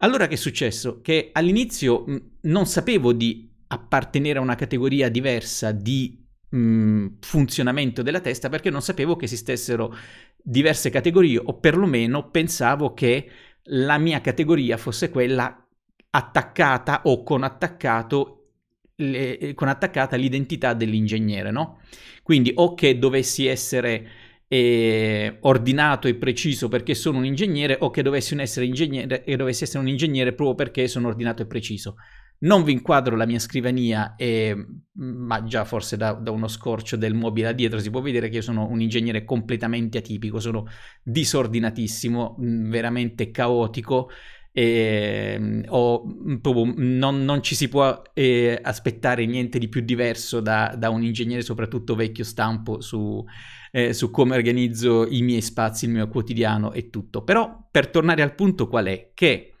Allora 0.00 0.26
che 0.26 0.34
è 0.34 0.36
successo? 0.36 1.00
Che 1.00 1.30
all'inizio 1.32 2.04
mh, 2.06 2.16
non 2.42 2.66
sapevo 2.66 3.14
di 3.14 3.50
appartenere 3.68 4.38
a 4.38 4.42
una 4.42 4.54
categoria 4.54 5.08
diversa 5.08 5.72
di 5.72 6.22
mh, 6.50 7.06
funzionamento 7.20 8.02
della 8.02 8.20
testa 8.20 8.50
perché 8.50 8.68
non 8.68 8.82
sapevo 8.82 9.16
che 9.16 9.24
esistessero 9.24 9.96
diverse 10.36 10.90
categorie 10.90 11.40
o 11.42 11.58
perlomeno 11.58 12.28
pensavo 12.28 12.92
che 12.92 13.30
la 13.66 13.96
mia 13.96 14.20
categoria 14.20 14.76
fosse 14.76 15.08
quella 15.08 15.66
attaccata 16.10 17.02
o 17.04 17.22
con 17.22 17.42
attaccato 17.42 18.48
le, 18.96 19.54
con 19.54 19.68
attaccata 19.68 20.16
l'identità 20.16 20.74
dell'ingegnere, 20.74 21.50
no? 21.50 21.80
Quindi 22.22 22.52
o 22.54 22.74
che 22.74 22.98
dovessi 22.98 23.46
essere 23.46 24.31
eh, 24.52 25.38
ordinato 25.40 26.08
e 26.08 26.14
preciso 26.14 26.68
perché 26.68 26.94
sono 26.94 27.16
un 27.16 27.24
ingegnere 27.24 27.78
o 27.80 27.88
che 27.88 28.02
dovessi 28.02 28.36
essere, 28.38 28.66
ingegnere, 28.66 29.24
e 29.24 29.34
dovessi 29.34 29.64
essere 29.64 29.78
un 29.78 29.88
ingegnere 29.88 30.34
proprio 30.34 30.54
perché 30.54 30.88
sono 30.88 31.08
ordinato 31.08 31.40
e 31.40 31.46
preciso. 31.46 31.94
Non 32.40 32.62
vi 32.62 32.72
inquadro 32.72 33.16
la 33.16 33.24
mia 33.24 33.38
scrivania, 33.38 34.14
e, 34.14 34.54
ma 34.96 35.42
già 35.44 35.64
forse 35.64 35.96
da, 35.96 36.12
da, 36.12 36.32
uno 36.32 36.48
scorcio 36.48 36.96
del 36.96 37.14
mobile 37.14 37.54
dietro 37.54 37.78
si 37.78 37.88
può 37.88 38.02
vedere 38.02 38.28
che 38.28 38.36
io 38.36 38.42
sono 38.42 38.68
un 38.68 38.82
ingegnere 38.82 39.24
completamente 39.24 39.96
atipico, 39.96 40.38
sono 40.38 40.66
disordinatissimo, 41.02 42.36
veramente 42.38 43.30
caotico 43.30 44.10
eh, 44.54 45.64
o, 45.68 46.04
proprio, 46.40 46.74
non, 46.76 47.24
non, 47.24 47.42
ci 47.42 47.54
si 47.54 47.68
può 47.68 48.02
eh, 48.12 48.58
aspettare 48.62 49.24
niente 49.24 49.58
di 49.58 49.68
più 49.68 49.80
diverso 49.80 50.40
da, 50.40 50.74
da, 50.76 50.90
un 50.90 51.02
ingegnere, 51.02 51.42
soprattutto 51.42 51.94
vecchio 51.94 52.24
stampo, 52.24 52.80
su, 52.82 53.24
eh, 53.70 53.94
su, 53.94 54.10
come 54.10 54.36
organizzo 54.36 55.06
i 55.08 55.22
miei 55.22 55.40
spazi, 55.40 55.86
il 55.86 55.92
mio 55.92 56.08
quotidiano 56.08 56.72
e 56.72 56.90
tutto. 56.90 57.24
Però 57.24 57.66
per 57.70 57.88
tornare 57.88 58.22
al 58.22 58.34
punto 58.34 58.68
qual 58.68 58.86
è? 58.86 59.12
Che 59.14 59.54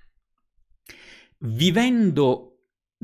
vivendo 1.38 2.48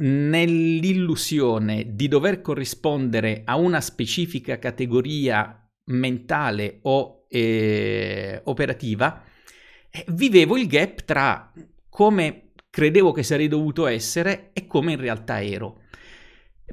nell'illusione 0.00 1.94
di 1.94 2.06
dover 2.06 2.40
corrispondere 2.40 3.42
a 3.44 3.56
una 3.56 3.80
specifica 3.80 4.58
categoria 4.58 5.68
mentale 5.86 6.80
o 6.82 7.24
eh, 7.28 8.40
operativa, 8.44 9.24
eh, 9.90 10.04
vivevo 10.08 10.56
il 10.56 10.66
gap 10.66 11.04
tra 11.04 11.52
come 11.88 12.52
credevo 12.70 13.12
che 13.12 13.22
sarei 13.22 13.48
dovuto 13.48 13.86
essere 13.86 14.50
e 14.52 14.66
come 14.66 14.92
in 14.92 15.00
realtà 15.00 15.42
ero. 15.42 15.82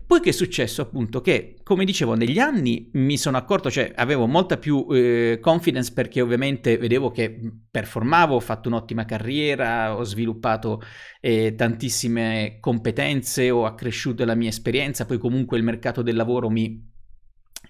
Poi 0.06 0.20
che 0.20 0.30
è 0.30 0.34
successo 0.34 0.82
appunto 0.82 1.22
che, 1.22 1.56
come 1.64 1.86
dicevo, 1.86 2.16
negli 2.16 2.38
anni 2.38 2.90
mi 2.94 3.18
sono 3.18 3.38
accorto, 3.38 3.72
cioè 3.72 3.94
avevo 3.96 4.28
molta 4.28 4.58
più 4.58 4.86
eh, 4.92 5.40
confidence 5.42 5.94
perché 5.94 6.22
ovviamente 6.22 6.78
vedevo 6.78 7.12
che 7.12 7.40
performavo, 7.72 8.36
ho 8.36 8.40
fatto 8.40 8.68
un'ottima 8.68 9.06
carriera, 9.06 9.96
ho 9.96 10.04
sviluppato 10.04 10.82
eh, 11.22 11.56
tantissime 11.56 12.58
competenze, 12.60 13.50
ho 13.50 13.66
accresciuto 13.66 14.26
la 14.26 14.36
mia 14.36 14.50
esperienza, 14.50 15.06
poi 15.06 15.18
comunque 15.18 15.58
il 15.58 15.64
mercato 15.64 16.02
del 16.02 16.16
lavoro 16.16 16.50
mi 16.50 16.94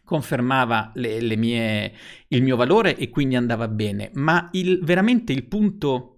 confermava 0.04 0.92
le, 0.96 1.22
le 1.22 1.36
mie, 1.38 1.94
il 2.30 2.44
mio 2.44 2.56
valore 2.56 2.98
e 2.98 3.10
quindi 3.10 3.36
andava 3.36 3.68
bene. 3.68 4.10
Ma 4.16 4.50
il, 4.54 4.80
veramente 4.84 5.32
il 5.32 5.46
punto 5.46 6.15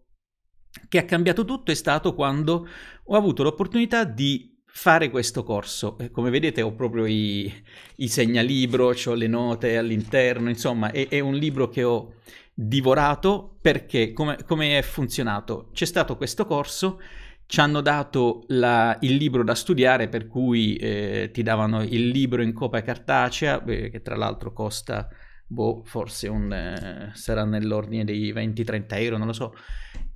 che 0.88 1.00
ha 1.00 1.06
cambiato 1.06 1.46
tutto 1.46 1.72
è 1.72 1.76
stato 1.76 2.14
quando 2.14 2.68
ho 3.04 3.16
avuto 3.16 3.44
l'opportunità 3.44 4.04
di 4.04 4.56
fare 4.78 5.10
questo 5.10 5.44
corso. 5.44 5.98
Come 6.12 6.30
vedete 6.30 6.62
ho 6.62 6.74
proprio 6.74 7.06
i, 7.08 7.52
i 7.96 8.08
segnalibro, 8.08 8.94
ho 8.94 9.14
le 9.16 9.28
note 9.28 9.76
all'interno, 9.76 10.50
insomma 10.50 10.92
è, 10.92 11.08
è, 11.08 11.20
un 11.20 11.34
libro 11.34 11.68
che 11.68 11.84
ho 11.84 12.14
divorato 12.54 13.58
perché 13.60 14.14
come, 14.14 14.38
come 14.46 14.78
è 14.78 14.82
funzionato? 14.84 15.70
C'è 15.74 15.86
stato 15.86 16.16
questo 16.16 16.46
corso, 16.46 17.00
ci 17.48 17.60
hanno 17.60 17.82
dato 17.82 18.44
la, 18.50 18.96
il 19.02 19.16
libro 19.16 19.44
da 19.44 19.56
studiare 19.56 20.10
per 20.10 20.28
cui 20.28 20.76
eh, 20.76 21.32
ti 21.34 21.42
davano 21.42 21.82
il 21.82 22.10
libro 22.10 22.44
in 22.44 22.54
copia 22.54 22.84
cartacea, 22.84 23.64
eh, 23.66 23.90
che 23.90 24.02
tra 24.04 24.16
l'altro 24.16 24.54
costa, 24.54 25.08
boh, 25.48 25.82
forse 25.86 26.28
un, 26.28 26.54
eh, 26.54 27.12
sarà 27.16 27.46
nell'ordine 27.46 28.04
dei 28.04 28.32
20-30 28.32 28.86
euro, 28.90 29.18
non 29.18 29.28
lo 29.28 29.34
so, 29.34 29.56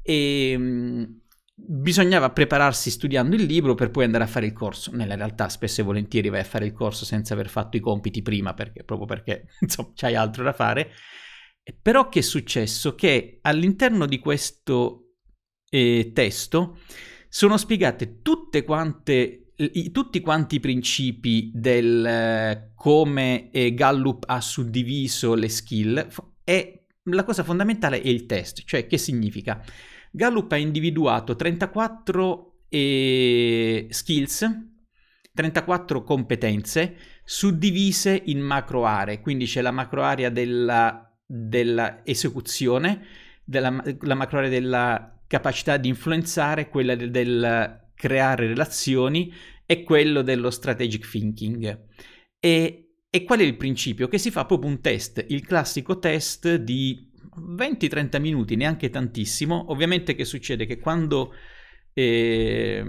e 0.01 0.58
mh, 0.58 1.22
bisognava 1.53 2.31
prepararsi 2.31 2.89
studiando 2.89 3.36
il 3.36 3.43
libro 3.43 3.75
per 3.75 3.91
poi 3.91 4.05
andare 4.05 4.24
a 4.24 4.27
fare 4.27 4.46
il 4.46 4.53
corso. 4.53 4.91
Nella 4.96 5.15
realtà 5.15 5.50
spesso 5.50 5.81
e 5.81 5.84
volentieri 5.84 6.29
vai 6.29 6.41
a 6.41 6.46
fare 6.46 6.65
il 6.65 6.74
corso 6.74 7.05
senza 7.05 7.34
aver 7.34 7.50
fatto 7.50 7.77
i 7.77 7.79
compiti 7.79 8.22
prima, 8.22 8.53
perché, 8.53 8.84
proprio 8.84 9.08
perché 9.08 9.48
insomma 9.62 9.91
c'hai 9.93 10.15
altro 10.15 10.43
da 10.43 10.53
fare. 10.53 10.91
Però 11.81 12.10
che 12.10 12.20
è 12.20 12.24
successo? 12.24 12.96
Che 12.96 13.39
all'interno 13.41 14.05
di 14.05 14.20
questo 14.20 15.12
eh, 15.70 16.12
testo 16.13 16.79
sono 17.29 17.55
spiegate 17.58 18.22
tutte 18.22 18.63
quante, 18.63 19.53
i, 19.55 19.91
tutti 19.91 20.20
quanti 20.20 20.55
i 20.55 20.60
principi 20.60 21.51
del 21.53 22.05
eh, 22.05 22.72
come 22.75 23.51
eh, 23.51 23.74
Gallup 23.74 24.24
ha 24.27 24.41
suddiviso 24.41 25.36
le 25.36 25.48
skill 25.48 26.08
e 26.43 26.86
la 27.05 27.24
cosa 27.24 27.43
fondamentale 27.43 28.01
è 28.01 28.08
il 28.08 28.25
test, 28.25 28.63
cioè 28.65 28.86
che 28.86 28.98
significa? 28.98 29.63
Gallup 30.12 30.51
ha 30.51 30.58
individuato 30.58 31.36
34 31.36 32.65
eh, 32.70 33.88
skills, 33.89 34.70
34 35.34 36.03
competenze 36.03 36.96
suddivise 37.24 38.22
in 38.25 38.39
macro 38.39 38.86
aree, 38.86 39.22
quindi 39.22 39.46
c'è 39.46 39.62
la 39.62 39.72
macro 39.72 40.03
area 40.03 40.30
della, 40.30 41.10
della 41.25 42.01
esecuzione, 42.06 43.06
della, 43.44 43.82
la 44.01 44.15
macro 44.15 44.39
area 44.39 44.50
della 44.50 45.24
capacità 45.27 45.77
di 45.77 45.88
influenzare, 45.88 46.68
quella 46.68 46.96
del, 46.96 47.10
del 47.10 47.89
creare 47.96 48.48
relazioni 48.48 49.34
e 49.65 49.84
quello 49.84 50.22
dello 50.22 50.50
strategic 50.50 51.10
thinking. 51.10 51.88
E, 52.38 52.96
e 53.10 53.24
qual 53.24 53.39
è 53.39 53.44
il 53.44 53.56
principio? 53.56 54.10
Che 54.10 54.18
si 54.18 54.32
fa 54.32 54.46
proprio 54.46 54.70
un 54.70 54.82
test, 54.82 55.24
il 55.30 55.46
classico 55.46 56.00
test 56.00 56.56
di 56.56 57.11
20-30 57.38 58.20
minuti, 58.20 58.56
neanche 58.56 58.90
tantissimo. 58.90 59.72
Ovviamente 59.72 60.16
che 60.16 60.26
succede? 60.26 60.66
Che 60.66 60.80
quando, 60.80 61.34
eh, 61.94 62.84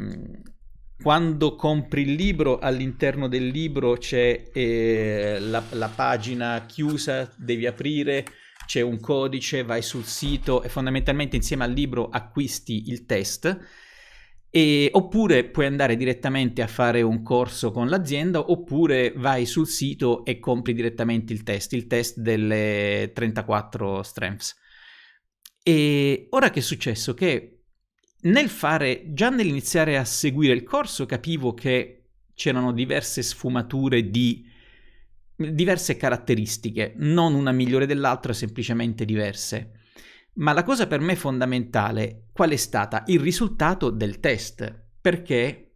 quando 1.01 1.55
compri 1.57 2.03
il 2.03 2.15
libro, 2.15 2.59
all'interno 2.59 3.29
del 3.29 3.47
libro 3.47 3.97
c'è 3.97 4.51
eh, 4.53 5.37
la, 5.41 5.63
la 5.71 5.89
pagina 5.89 6.65
chiusa, 6.67 7.33
devi 7.37 7.67
aprire, 7.67 8.25
c'è 8.67 8.81
un 8.81 9.01
codice, 9.01 9.65
vai 9.65 9.83
sul 9.83 10.05
sito 10.05 10.63
e 10.63 10.69
fondamentalmente 10.69 11.37
insieme 11.37 11.65
al 11.65 11.73
libro 11.73 12.09
acquisti 12.09 12.89
il 12.89 13.05
test 13.05 13.59
e, 14.55 14.91
oppure 14.93 15.45
puoi 15.45 15.65
andare 15.65 15.97
direttamente 15.97 16.61
a 16.61 16.67
fare 16.67 17.01
un 17.01 17.23
corso 17.23 17.71
con 17.71 17.89
l'azienda, 17.89 18.51
oppure 18.51 19.15
vai 19.17 19.47
sul 19.47 19.67
sito 19.67 20.27
e 20.27 20.39
compri 20.39 20.75
direttamente 20.75 21.33
il 21.33 21.43
test, 21.43 21.73
il 21.73 21.87
test 21.87 22.19
delle 22.19 23.13
34 23.15 24.03
strengths. 24.03 24.55
E 25.63 26.27
ora 26.29 26.51
che 26.51 26.59
è 26.59 26.63
successo? 26.63 27.15
Che 27.15 27.63
nel 28.25 28.51
fare, 28.51 29.05
già 29.15 29.31
nell'iniziare 29.31 29.97
a 29.97 30.05
seguire 30.05 30.53
il 30.53 30.65
corso, 30.65 31.07
capivo 31.07 31.55
che 31.55 32.09
c'erano 32.35 32.73
diverse 32.73 33.23
sfumature 33.23 34.11
di 34.11 34.45
diverse 35.35 35.97
caratteristiche, 35.97 36.93
non 36.99 37.33
una 37.33 37.53
migliore 37.53 37.87
dell'altra, 37.87 38.35
semplicemente 38.35 39.07
diverse. 39.07 39.81
Ma 40.35 40.53
la 40.53 40.63
cosa 40.63 40.87
per 40.87 41.01
me 41.01 41.15
fondamentale 41.15 42.29
qual 42.33 42.51
è 42.51 42.57
stata? 42.57 43.03
Il 43.07 43.21
risultato 43.21 43.91
del 43.91 44.19
test, 44.19 44.89
perché 45.01 45.75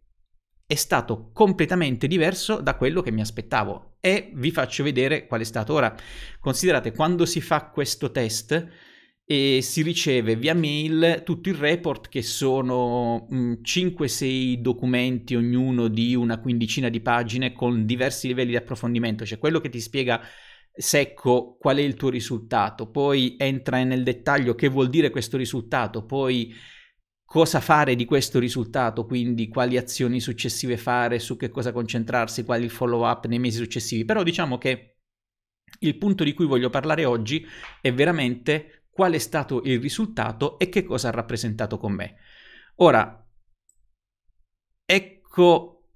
è 0.65 0.75
stato 0.75 1.29
completamente 1.31 2.07
diverso 2.07 2.59
da 2.59 2.75
quello 2.75 3.01
che 3.01 3.11
mi 3.11 3.21
aspettavo 3.21 3.97
e 4.01 4.31
vi 4.33 4.51
faccio 4.51 4.83
vedere 4.83 5.27
qual 5.27 5.41
è 5.41 5.45
stato. 5.45 5.73
Ora, 5.73 5.95
considerate 6.39 6.91
quando 6.91 7.25
si 7.25 7.39
fa 7.39 7.69
questo 7.69 8.11
test 8.11 8.67
e 9.23 9.59
si 9.61 9.81
riceve 9.81 10.35
via 10.35 10.55
mail 10.55 11.21
tutto 11.23 11.49
il 11.49 11.55
report 11.55 12.07
che 12.09 12.21
sono 12.21 13.27
5-6 13.29 14.57
mm, 14.57 14.61
documenti 14.61 15.35
ognuno 15.35 15.87
di 15.87 16.15
una 16.15 16.39
quindicina 16.39 16.89
di 16.89 17.01
pagine 17.01 17.53
con 17.53 17.85
diversi 17.85 18.27
livelli 18.27 18.51
di 18.51 18.55
approfondimento, 18.55 19.25
cioè 19.25 19.37
quello 19.37 19.59
che 19.59 19.69
ti 19.69 19.79
spiega 19.79 20.21
secco 20.77 21.57
qual 21.57 21.77
è 21.77 21.81
il 21.81 21.95
tuo 21.95 22.09
risultato, 22.09 22.89
poi 22.89 23.35
entra 23.37 23.83
nel 23.83 24.03
dettaglio 24.03 24.55
che 24.55 24.67
vuol 24.67 24.89
dire 24.89 25.09
questo 25.09 25.37
risultato, 25.37 26.05
poi 26.05 26.53
cosa 27.25 27.59
fare 27.59 27.95
di 27.95 28.05
questo 28.05 28.39
risultato, 28.39 29.05
quindi 29.05 29.49
quali 29.49 29.75
azioni 29.75 30.21
successive 30.21 30.77
fare, 30.77 31.19
su 31.19 31.35
che 31.35 31.49
cosa 31.49 31.73
concentrarsi, 31.73 32.45
quali 32.45 32.63
il 32.63 32.69
follow 32.69 33.05
up 33.05 33.25
nei 33.25 33.39
mesi 33.39 33.57
successivi. 33.57 34.05
Però 34.05 34.23
diciamo 34.23 34.57
che 34.57 34.99
il 35.79 35.97
punto 35.97 36.23
di 36.23 36.33
cui 36.33 36.45
voglio 36.45 36.69
parlare 36.69 37.03
oggi 37.03 37.45
è 37.81 37.91
veramente 37.91 38.85
qual 38.89 39.13
è 39.13 39.17
stato 39.17 39.61
il 39.63 39.81
risultato 39.81 40.57
e 40.57 40.69
che 40.69 40.83
cosa 40.83 41.09
ha 41.09 41.11
rappresentato 41.11 41.77
con 41.77 41.91
me. 41.91 42.15
Ora, 42.75 43.27
ecco 44.85 45.89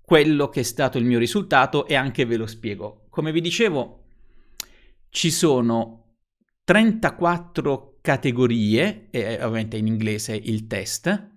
quello 0.00 0.48
che 0.48 0.60
è 0.60 0.64
stato 0.64 0.96
il 0.98 1.04
mio 1.04 1.18
risultato 1.18 1.86
e 1.86 1.94
anche 1.94 2.24
ve 2.24 2.36
lo 2.36 2.46
spiego. 2.46 3.06
Come 3.10 3.30
vi 3.30 3.40
dicevo, 3.40 4.01
ci 5.12 5.30
sono 5.30 6.16
34 6.64 7.98
categorie, 8.00 9.08
eh, 9.10 9.34
ovviamente 9.34 9.76
in 9.76 9.86
inglese 9.86 10.34
il 10.34 10.66
test, 10.66 11.30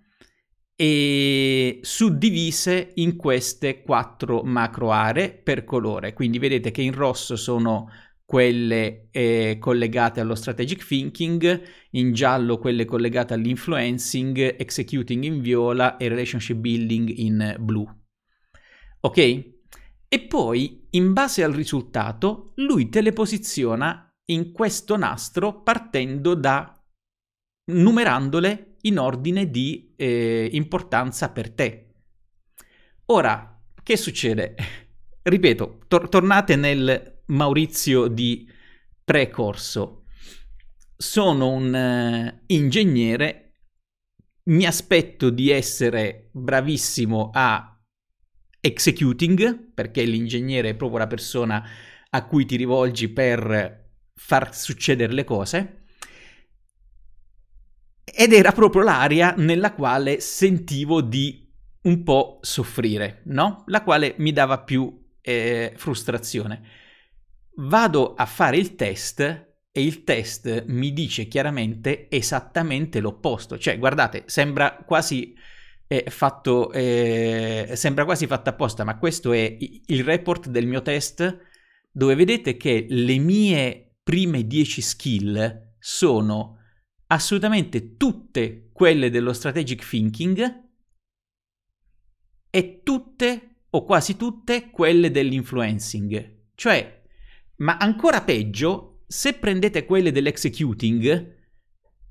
e 0.77 1.79
suddivise 1.82 2.91
in 2.96 3.17
queste 3.17 3.82
quattro 3.82 4.44
macro 4.44 4.91
aree 4.91 5.32
per 5.32 5.65
colore. 5.65 6.13
Quindi 6.13 6.39
vedete 6.39 6.72
che 6.72 6.82
in 6.82 6.94
rosso 6.94 7.36
sono 7.36 7.89
quelle 8.24 9.10
eh, 9.12 9.58
collegate 9.60 10.22
allo 10.22 10.36
strategic 10.36 10.86
thinking, 10.86 11.62
in 11.91 12.13
giallo 12.13 12.58
quelle 12.58 12.86
collegate 12.86 13.34
all'influencing, 13.34 14.55
executing 14.58 15.25
in 15.25 15.41
viola 15.41 15.98
e 15.98 16.08
relationship 16.08 16.58
building 16.58 17.10
in 17.10 17.58
blu. 17.60 17.86
Ok? 19.01 19.54
E 20.07 20.19
poi, 20.21 20.88
in 20.91 21.13
base 21.13 21.43
al 21.43 21.51
risultato, 21.51 22.53
lui 22.55 22.89
te 22.89 23.01
le 23.01 23.12
posiziona 23.12 24.09
in 24.25 24.51
questo 24.51 24.95
nastro 24.97 25.62
partendo 25.62 26.33
da 26.35 26.71
numerandole 27.71 28.77
in 28.81 29.00
ordine 29.00 29.50
di 29.50 29.93
eh, 29.95 30.50
importanza 30.51 31.29
per 31.29 31.51
te. 31.51 31.93
Ora, 33.07 33.62
che 33.83 33.97
succede? 33.97 34.55
Ripeto, 35.21 35.79
tor- 35.88 36.09
tornate 36.09 36.55
nel 36.55 37.24
Maurizio 37.27 38.07
di 38.07 38.50
precorso. 39.03 40.05
Sono 40.95 41.50
un 41.50 41.74
uh, 41.74 42.43
ingegnere, 42.47 43.53
mi 44.43 44.65
aspetto 44.65 45.29
di 45.29 45.50
essere 45.50 46.29
bravissimo 46.31 47.31
a 47.33 47.75
executing, 48.65 49.74
perché 49.74 50.03
l'ingegnere 50.03 50.69
è 50.69 50.75
proprio 50.75 51.00
la 51.00 51.07
persona 51.07 51.63
a 52.10 52.25
cui 52.25 52.45
ti 52.45 52.55
rivolgi 52.55 53.10
per 53.10 53.89
far 54.15 54.55
succedere 54.55 55.13
le 55.13 55.24
cose. 55.24 55.84
Ed 58.03 58.34
era 58.34 58.51
proprio 58.51 58.81
l'area 58.81 59.36
nella 59.38 59.74
quale 59.74 60.19
sentivo 60.19 61.01
di 61.01 61.48
un 61.81 62.03
po' 62.03 62.39
soffrire, 62.41 63.22
no? 63.25 63.63
La 63.67 63.84
quale 63.84 64.15
mi 64.17 64.31
dava 64.31 64.60
più 64.60 65.05
eh, 65.22 65.74
frustrazione. 65.75 66.62
Vado 67.57 68.15
a 68.15 68.25
fare 68.25 68.57
il 68.57 68.75
test 68.75 69.19
e 69.72 69.84
il 69.84 70.03
test 70.03 70.65
mi 70.67 70.91
dice 70.93 71.27
chiaramente 71.27 72.10
esattamente 72.10 73.00
l'opposto. 73.00 73.60
Cioè, 73.60 73.77
guardate, 73.77 74.24
sembra 74.25 74.77
quasi 74.86 75.36
fatto, 76.08 76.72
eh, 76.72 77.72
sembra 77.75 78.06
quasi 78.06 78.27
fatto 78.27 78.50
apposta, 78.50 78.84
ma 78.84 78.98
questo 78.98 79.32
è 79.34 79.58
il 79.60 80.04
report 80.04 80.50
del 80.50 80.65
mio 80.68 80.82
test 80.82 81.54
dove 81.92 82.15
vedete 82.15 82.58
che 82.58 82.88
le 82.89 83.18
mie 83.20 83.98
prime 84.04 84.46
10 84.46 84.82
skill 84.82 85.74
sono 85.80 86.58
assolutamente 87.08 87.96
tutte 87.96 88.70
quelle 88.74 89.10
dello 89.10 89.32
strategic 89.32 89.88
thinking 89.88 90.63
e 92.50 92.82
tutte 92.84 93.60
o 93.70 93.84
quasi 93.84 94.18
tutte 94.18 94.70
quelle 94.72 95.12
dell'influencing. 95.12 96.44
Cioè, 96.56 97.04
ma 97.58 97.77
ancora 97.77 98.22
peggio, 98.24 99.04
se 99.08 99.34
prendete 99.34 99.86
quelle 99.86 100.12
dell'executing, 100.12 101.36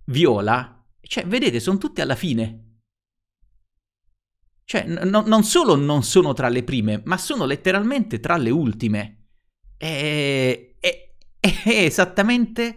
viola, 0.07 0.87
cioè, 1.01 1.27
vedete, 1.27 1.61
sono 1.61 1.79
tutte 1.79 2.03
alla 2.03 2.15
fine. 2.15 2.64
Cioè, 4.65 4.87
n- 4.87 5.23
non 5.27 5.45
solo 5.45 5.75
non 5.75 6.03
sono 6.03 6.33
tra 6.33 6.49
le 6.49 6.63
prime, 6.63 7.03
ma 7.05 7.17
sono 7.19 7.45
letteralmente 7.45 8.21
tra 8.21 8.37
le 8.37 8.51
ultime. 8.51 9.27
E, 9.77 10.77
è, 10.81 11.11
è 11.41 11.61
esattamente 11.67 12.75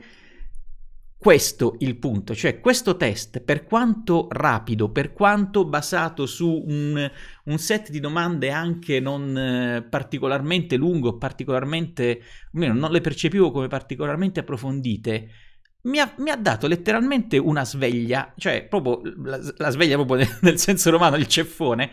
questo 1.17 1.77
il 1.79 1.97
punto, 1.97 2.35
cioè 2.35 2.59
questo 2.59 2.95
test, 2.95 3.41
per 3.41 3.65
quanto 3.65 4.27
rapido, 4.29 4.91
per 4.91 5.13
quanto 5.13 5.65
basato 5.65 6.25
su 6.27 6.63
un, 6.67 7.11
un 7.45 7.57
set 7.57 7.89
di 7.89 7.99
domande 7.99 8.51
anche 8.51 8.99
non 8.99 9.35
eh, 9.35 9.81
particolarmente 9.89 10.75
lungo, 10.75 11.17
particolarmente, 11.17 12.21
almeno 12.53 12.75
non 12.75 12.91
le 12.91 13.01
percepivo 13.01 13.49
come 13.51 13.67
particolarmente 13.67 14.41
approfondite, 14.41 15.29
mi 15.87 15.99
ha, 15.99 16.13
mi 16.17 16.29
ha, 16.29 16.35
dato 16.35 16.67
letteralmente 16.67 17.37
una 17.37 17.65
sveglia, 17.65 18.33
cioè 18.37 18.65
proprio 18.65 19.01
la, 19.23 19.39
la 19.57 19.69
sveglia 19.69 19.95
proprio 19.95 20.17
nel, 20.17 20.37
nel 20.41 20.59
senso 20.59 20.89
romano, 20.89 21.15
il 21.15 21.27
ceffone, 21.27 21.91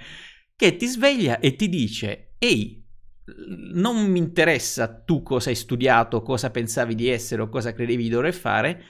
che 0.56 0.76
ti 0.76 0.86
sveglia 0.86 1.38
e 1.38 1.56
ti 1.56 1.68
dice, 1.68 2.34
ehi, 2.38 2.82
non 3.72 4.10
mi 4.10 4.18
interessa 4.18 5.02
tu 5.02 5.22
cosa 5.22 5.48
hai 5.48 5.56
studiato, 5.56 6.22
cosa 6.22 6.50
pensavi 6.50 6.94
di 6.94 7.08
essere 7.08 7.42
o 7.42 7.48
cosa 7.48 7.72
credevi 7.72 8.02
di 8.02 8.08
dover 8.10 8.34
fare, 8.34 8.84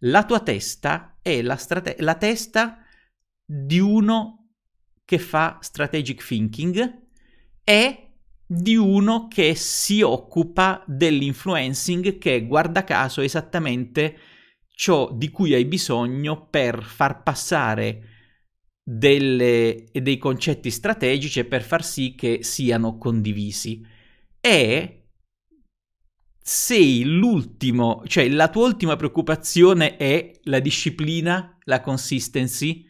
la 0.00 0.24
tua 0.24 0.40
testa 0.40 1.18
è 1.20 1.42
la, 1.42 1.56
strate- 1.56 1.96
la 1.98 2.14
testa 2.14 2.78
di 3.44 3.78
uno 3.78 4.48
che 5.04 5.18
fa 5.18 5.58
strategic 5.60 6.26
thinking 6.26 7.02
e 7.62 7.98
di 8.46 8.76
uno 8.76 9.26
che 9.28 9.54
si 9.54 10.02
occupa 10.02 10.82
dell'influencing 10.86 12.18
che 12.18 12.46
guarda 12.46 12.84
caso 12.84 13.20
esattamente 13.20 14.16
ciò 14.74 15.12
di 15.12 15.30
cui 15.30 15.54
hai 15.54 15.64
bisogno 15.64 16.48
per 16.48 16.82
far 16.82 17.22
passare 17.22 18.08
delle, 18.82 19.86
dei 19.92 20.18
concetti 20.18 20.70
strategici 20.70 21.38
e 21.38 21.44
per 21.44 21.62
far 21.62 21.84
sì 21.84 22.14
che 22.14 22.40
siano 22.42 22.98
condivisi. 22.98 23.86
E 24.40 25.04
sei 26.42 27.04
l'ultimo, 27.04 28.02
cioè 28.06 28.28
la 28.28 28.48
tua 28.48 28.66
ultima 28.66 28.96
preoccupazione 28.96 29.96
è 29.96 30.32
la 30.42 30.58
disciplina, 30.60 31.56
la 31.64 31.80
consistency, 31.80 32.86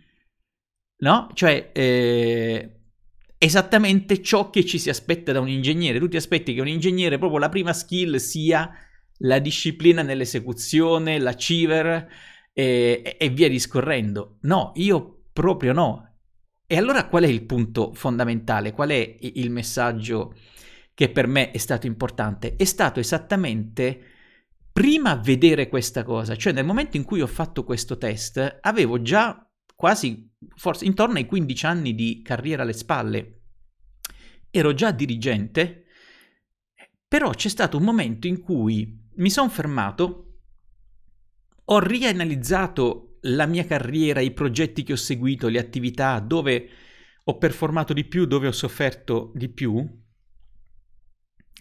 no? 1.03 1.29
Cioè 1.35 1.71
eh, 1.73 2.81
esattamente 3.39 4.23
ciò 4.23 4.51
che 4.51 4.65
ci 4.65 4.79
si 4.79 4.89
aspetta 4.89 5.33
da 5.33 5.41
un 5.41 5.49
ingegnere. 5.49 5.99
Tu 5.99 6.09
ti 6.09 6.17
aspetti 6.17 6.55
che 6.55 6.61
un 6.61 6.67
ingegnere 6.67 7.19
proprio 7.19 7.39
la 7.39 7.51
prima 7.51 7.73
skill 7.73 8.17
sia 8.17 8.75
la 9.19 9.39
disciplina 9.39 10.03
nell'esecuzione, 10.03 11.19
l'achiever 11.19 12.09
e, 12.53 13.17
e 13.19 13.29
via 13.31 13.49
discorrendo. 13.49 14.39
No, 14.43 14.73
io 14.77 15.25
proprio 15.33 15.73
no. 15.73 16.09
E 16.67 16.77
allora 16.77 17.07
qual 17.09 17.25
è 17.25 17.29
il 17.29 17.45
punto 17.45 17.93
fondamentale? 17.95 18.73
Qual 18.73 18.91
è 18.91 19.17
il 19.21 19.51
messaggio? 19.51 20.35
che 20.95 21.11
per 21.11 21.27
me 21.27 21.51
è 21.51 21.59
stato 21.59 21.87
importante 21.87 22.55
è 22.57 22.65
stato 22.65 23.01
esattamente 23.01 24.13
prima 24.73 25.15
vedere 25.17 25.69
questa 25.69 26.03
cosa, 26.03 26.37
cioè 26.37 26.53
nel 26.53 26.65
momento 26.65 26.97
in 26.97 27.05
cui 27.05 27.21
ho 27.21 27.27
fatto 27.27 27.63
questo 27.63 27.97
test 27.97 28.59
avevo 28.61 29.03
già 29.03 29.49
quasi, 29.75 30.33
forse 30.57 30.85
intorno 30.85 31.15
ai 31.15 31.27
15 31.27 31.67
anni 31.67 31.95
di 31.95 32.23
carriera 32.23 32.63
alle 32.63 32.73
spalle, 32.73 33.43
ero 34.51 34.75
già 34.75 34.91
dirigente, 34.91 35.85
però 37.07 37.31
c'è 37.31 37.49
stato 37.49 37.77
un 37.77 37.85
momento 37.85 38.27
in 38.27 38.41
cui 38.41 39.04
mi 39.17 39.31
sono 39.31 39.49
fermato, 39.49 40.39
ho 41.65 41.79
rianalizzato 41.79 43.19
la 43.23 43.47
mia 43.47 43.65
carriera, 43.65 44.21
i 44.21 44.33
progetti 44.33 44.83
che 44.83 44.93
ho 44.93 44.97
seguito, 44.97 45.49
le 45.49 45.59
attività, 45.59 46.19
dove 46.21 46.69
ho 47.25 47.39
performato 47.39 47.93
di 47.93 48.05
più, 48.05 48.27
dove 48.27 48.49
ho 48.49 48.53
sofferto 48.53 49.33
di 49.35 49.49
più, 49.49 50.03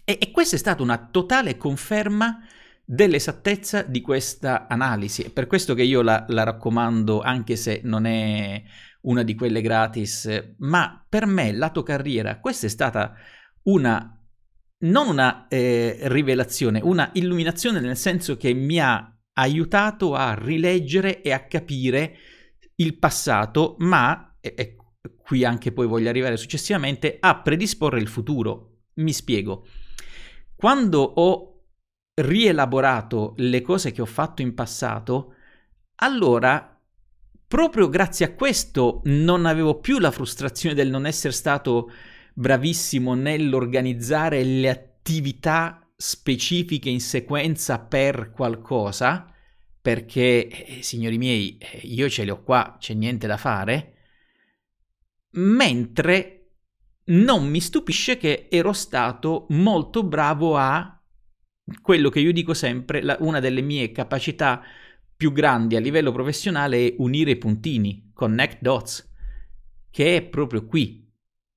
e, 0.04 0.18
e 0.20 0.30
questa 0.30 0.56
è 0.56 0.58
stata 0.58 0.82
una 0.82 1.08
totale 1.10 1.56
conferma 1.56 2.46
dell'esattezza 2.84 3.82
di 3.82 4.02
questa 4.02 4.68
analisi. 4.68 5.22
È 5.22 5.30
per 5.30 5.46
questo 5.46 5.74
che 5.74 5.82
io 5.82 6.02
la, 6.02 6.26
la, 6.28 6.42
raccomando, 6.42 7.20
anche 7.20 7.56
se 7.56 7.80
non 7.84 8.04
è 8.04 8.62
una 9.02 9.22
di 9.22 9.34
quelle 9.34 9.62
gratis, 9.62 10.54
ma 10.58 11.04
per 11.08 11.26
me, 11.26 11.52
lato 11.52 11.82
carriera, 11.82 12.38
questa 12.38 12.66
è 12.66 12.68
stata 12.68 13.14
una, 13.62 14.13
non 14.84 15.08
una 15.08 15.46
eh, 15.48 15.98
rivelazione, 16.02 16.80
una 16.82 17.10
illuminazione 17.14 17.80
nel 17.80 17.96
senso 17.96 18.36
che 18.36 18.52
mi 18.52 18.80
ha 18.80 19.14
aiutato 19.34 20.14
a 20.14 20.34
rileggere 20.34 21.22
e 21.22 21.32
a 21.32 21.46
capire 21.46 22.16
il 22.76 22.98
passato, 22.98 23.76
ma, 23.78 24.36
e, 24.40 24.54
e 24.56 24.76
qui 25.22 25.44
anche 25.44 25.72
poi 25.72 25.86
voglio 25.86 26.08
arrivare 26.08 26.36
successivamente, 26.36 27.16
a 27.20 27.40
predisporre 27.40 28.00
il 28.00 28.08
futuro. 28.08 28.70
Mi 28.94 29.12
spiego. 29.12 29.66
Quando 30.54 31.00
ho 31.00 31.50
rielaborato 32.14 33.34
le 33.38 33.60
cose 33.60 33.90
che 33.90 34.02
ho 34.02 34.06
fatto 34.06 34.42
in 34.42 34.54
passato, 34.54 35.34
allora 35.96 36.70
proprio 37.46 37.88
grazie 37.88 38.26
a 38.26 38.34
questo 38.34 39.00
non 39.04 39.46
avevo 39.46 39.78
più 39.80 39.98
la 39.98 40.10
frustrazione 40.10 40.74
del 40.74 40.90
non 40.90 41.06
essere 41.06 41.32
stato 41.32 41.90
bravissimo 42.34 43.14
nell'organizzare 43.14 44.42
le 44.42 44.68
attività 44.68 45.88
specifiche 45.96 46.90
in 46.90 47.00
sequenza 47.00 47.78
per 47.78 48.32
qualcosa, 48.32 49.32
perché, 49.80 50.48
eh, 50.48 50.82
signori 50.82 51.16
miei, 51.16 51.56
eh, 51.58 51.78
io 51.84 52.08
ce 52.08 52.24
le 52.24 52.32
ho 52.32 52.42
qua, 52.42 52.76
c'è 52.78 52.94
niente 52.94 53.26
da 53.26 53.36
fare, 53.36 53.92
mentre 55.36 56.40
non 57.06 57.48
mi 57.48 57.60
stupisce 57.60 58.16
che 58.16 58.48
ero 58.50 58.72
stato 58.72 59.46
molto 59.50 60.02
bravo 60.02 60.56
a 60.56 60.90
quello 61.80 62.08
che 62.10 62.20
io 62.20 62.32
dico 62.32 62.54
sempre, 62.54 63.02
la, 63.02 63.16
una 63.20 63.40
delle 63.40 63.60
mie 63.60 63.92
capacità 63.92 64.62
più 65.16 65.32
grandi 65.32 65.76
a 65.76 65.80
livello 65.80 66.12
professionale 66.12 66.88
è 66.88 66.94
unire 66.98 67.32
i 67.32 67.36
puntini, 67.36 68.10
connect 68.12 68.60
dots, 68.60 69.12
che 69.90 70.16
è 70.16 70.22
proprio 70.22 70.66
qui. 70.66 71.03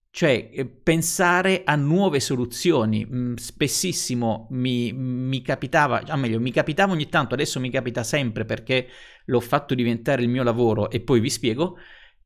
Cioè 0.09 0.49
eh, 0.51 0.65
pensare 0.65 1.63
a 1.63 1.75
nuove 1.75 2.19
soluzioni. 2.19 3.05
Mm, 3.05 3.35
spessissimo 3.35 4.47
mi, 4.51 4.91
mi 4.93 5.41
capitava, 5.41 6.03
o 6.07 6.15
meglio, 6.17 6.39
mi 6.39 6.51
capitava 6.51 6.93
ogni 6.93 7.09
tanto, 7.09 7.33
adesso 7.33 7.59
mi 7.59 7.69
capita 7.69 8.03
sempre 8.03 8.45
perché 8.45 8.87
l'ho 9.25 9.39
fatto 9.39 9.75
diventare 9.75 10.21
il 10.21 10.29
mio 10.29 10.43
lavoro 10.43 10.89
e 10.89 11.01
poi 11.01 11.19
vi 11.19 11.29
spiego, 11.29 11.77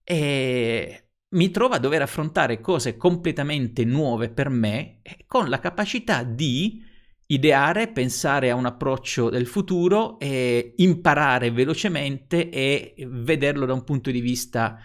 e 0.03 1.05
mi 1.29 1.51
trovo 1.51 1.75
a 1.75 1.79
dover 1.79 2.01
affrontare 2.01 2.59
cose 2.59 2.97
completamente 2.97 3.85
nuove 3.85 4.29
per 4.29 4.49
me 4.49 4.99
eh, 5.01 5.23
con 5.27 5.49
la 5.49 5.59
capacità 5.59 6.23
di 6.23 6.89
ideare, 7.27 7.87
pensare 7.87 8.49
a 8.49 8.55
un 8.55 8.65
approccio 8.65 9.29
del 9.29 9.47
futuro 9.47 10.19
e 10.19 10.73
imparare 10.77 11.51
velocemente 11.51 12.49
e 12.49 12.93
vederlo 13.07 13.65
da 13.65 13.73
un 13.73 13.83
punto 13.85 14.11
di 14.11 14.19
vista 14.19 14.77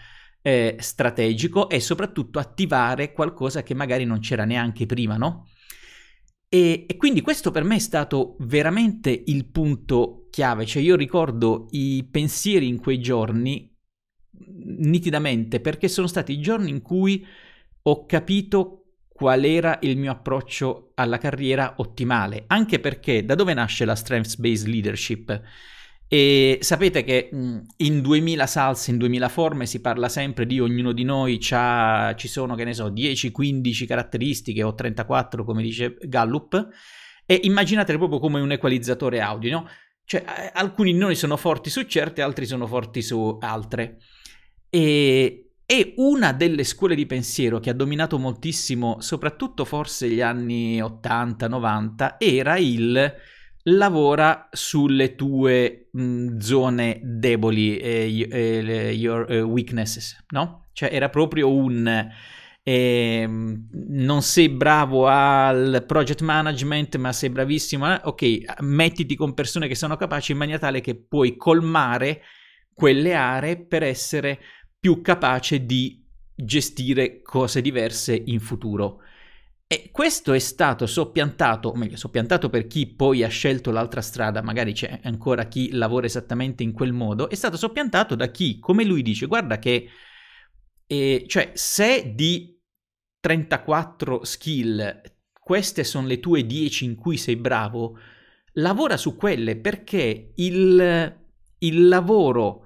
eh, 0.47 0.77
strategico 0.79 1.67
e 1.67 1.81
soprattutto 1.81 2.39
attivare 2.39 3.11
qualcosa 3.11 3.63
che 3.63 3.73
magari 3.73 4.05
non 4.05 4.19
c'era 4.19 4.45
neanche 4.45 4.85
prima, 4.85 5.17
no? 5.17 5.49
E, 6.47 6.85
e, 6.87 6.95
quindi 6.95 7.19
questo 7.19 7.51
per 7.51 7.65
me 7.65 7.75
è 7.75 7.79
stato 7.79 8.37
veramente 8.39 9.23
il 9.25 9.45
punto 9.47 10.29
chiave, 10.29 10.65
cioè 10.65 10.81
io 10.81 10.95
ricordo 10.95 11.67
i 11.71 12.07
pensieri 12.09 12.69
in 12.69 12.79
quei 12.79 13.01
giorni 13.01 13.69
nitidamente 14.39 15.59
perché 15.59 15.89
sono 15.89 16.07
stati 16.07 16.31
i 16.31 16.39
giorni 16.39 16.69
in 16.69 16.81
cui 16.81 17.27
ho 17.81 18.05
capito 18.05 18.93
qual 19.09 19.43
era 19.43 19.79
il 19.81 19.97
mio 19.97 20.11
approccio 20.11 20.91
alla 20.95 21.17
carriera 21.17 21.73
ottimale, 21.79 22.45
anche 22.47 22.79
perché 22.79 23.25
da 23.25 23.35
dove 23.35 23.53
nasce 23.53 23.83
la 23.83 23.95
Strengths 23.95 24.37
Based 24.37 24.67
Leadership? 24.67 25.41
E 26.09 26.59
sapete 26.61 27.03
che 27.03 27.29
in 27.31 28.01
2000 28.01 28.47
salse, 28.47 28.91
in 28.91 28.97
2000 28.97 29.27
forme 29.27 29.65
si 29.65 29.81
parla 29.81 30.07
sempre 30.07 30.45
di 30.45 30.59
ognuno 30.59 30.93
di 30.93 31.03
noi, 31.03 31.39
ci 31.39 32.27
sono, 32.27 32.55
che 32.55 32.63
ne 32.63 32.73
so, 32.73 32.87
10-15 32.87 33.85
caratteristiche 33.85 34.63
o 34.63 34.73
34 34.73 35.43
come 35.43 35.61
dice 35.61 35.97
Gallup, 36.01 36.67
e 37.25 37.41
immaginatele 37.43 37.97
proprio 37.97 38.19
come 38.19 38.39
un 38.39 38.51
equalizzatore 38.51 39.19
audio, 39.19 39.51
no? 39.51 39.69
Cioè 40.05 40.23
alcuni 40.53 40.93
di 40.93 40.97
noi 40.97 41.15
sono 41.15 41.35
forti 41.35 41.69
su 41.69 41.81
certe, 41.83 42.21
altri 42.21 42.45
sono 42.45 42.65
forti 42.65 43.01
su 43.01 43.37
altre. 43.41 43.97
E, 44.69 45.51
e 45.65 45.93
una 45.97 46.31
delle 46.31 46.63
scuole 46.63 46.95
di 46.95 47.05
pensiero 47.05 47.59
che 47.59 47.69
ha 47.69 47.73
dominato 47.73 48.17
moltissimo, 48.17 49.01
soprattutto 49.01 49.65
forse 49.65 50.09
gli 50.09 50.21
anni 50.21 50.79
80-90, 50.79 52.15
era 52.17 52.55
il 52.55 53.13
lavora 53.69 54.49
sulle 54.51 55.15
tue 55.15 55.89
mh, 55.91 56.37
zone 56.37 56.99
deboli, 57.03 57.77
eh, 57.77 58.27
eh, 58.29 58.91
your 58.91 59.29
uh, 59.29 59.41
weaknesses, 59.41 60.25
no? 60.29 60.67
Cioè 60.73 60.89
era 60.91 61.09
proprio 61.09 61.51
un... 61.51 62.09
Eh, 62.63 63.25
non 63.29 64.21
sei 64.21 64.49
bravo 64.49 65.07
al 65.07 65.85
project 65.87 66.21
management, 66.21 66.97
ma 66.97 67.13
sei 67.13 67.29
bravissimo. 67.29 67.93
Eh? 67.93 68.01
Ok, 68.03 68.23
mettiti 68.59 69.15
con 69.15 69.33
persone 69.33 69.69
che 69.69 69.75
sono 69.75 69.95
capaci 69.95 70.33
in 70.33 70.37
maniera 70.37 70.59
tale 70.59 70.81
che 70.81 70.95
puoi 70.95 71.37
colmare 71.37 72.23
quelle 72.73 73.13
aree 73.13 73.65
per 73.65 73.83
essere 73.83 74.37
più 74.77 75.01
capace 75.01 75.65
di 75.65 76.03
gestire 76.35 77.21
cose 77.21 77.61
diverse 77.61 78.21
in 78.25 78.41
futuro. 78.41 78.99
E 79.69 79.89
questo 79.91 80.31
è 80.31 80.39
stato 80.39 80.85
soppiantato, 80.85 81.67
o 81.67 81.75
meglio, 81.75 81.97
soppiantato 81.97 82.49
per 82.49 82.67
chi 82.67 82.87
poi 82.87 83.23
ha 83.23 83.27
scelto 83.27 83.69
l'altra 83.69 84.01
strada, 84.01 84.41
magari 84.41 84.71
c'è 84.71 85.01
ancora 85.03 85.47
chi 85.47 85.71
lavora 85.73 86.05
esattamente 86.05 86.63
in 86.63 86.71
quel 86.71 86.93
modo, 86.93 87.29
è 87.29 87.35
stato 87.35 87.57
soppiantato 87.57 88.15
da 88.15 88.27
chi, 88.27 88.59
come 88.59 88.85
lui 88.85 89.01
dice, 89.01 89.25
guarda 89.25 89.59
che, 89.59 89.89
eh, 90.87 91.25
cioè, 91.27 91.51
se 91.53 92.13
di 92.15 92.57
34 93.19 94.23
skill 94.23 95.01
queste 95.47 95.83
sono 95.83 96.07
le 96.07 96.21
tue 96.21 96.45
10 96.45 96.85
in 96.85 96.95
cui 96.95 97.17
sei 97.17 97.35
bravo, 97.35 97.97
lavora 98.53 98.95
su 98.95 99.17
quelle 99.17 99.57
perché 99.57 100.31
il, 100.35 101.17
il 101.57 101.87
lavoro 101.87 102.63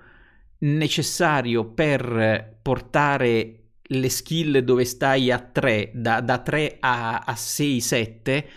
necessario 0.60 1.66
per 1.72 2.60
portare 2.62 3.61
le 3.91 4.10
skill 4.10 4.60
dove 4.60 4.86
stai 4.86 5.32
a 5.32 5.39
3, 5.39 5.91
da, 5.93 6.21
da 6.21 6.39
3 6.39 6.77
a, 6.80 7.19
a 7.25 7.36
6, 7.36 7.80
7, 7.82 8.49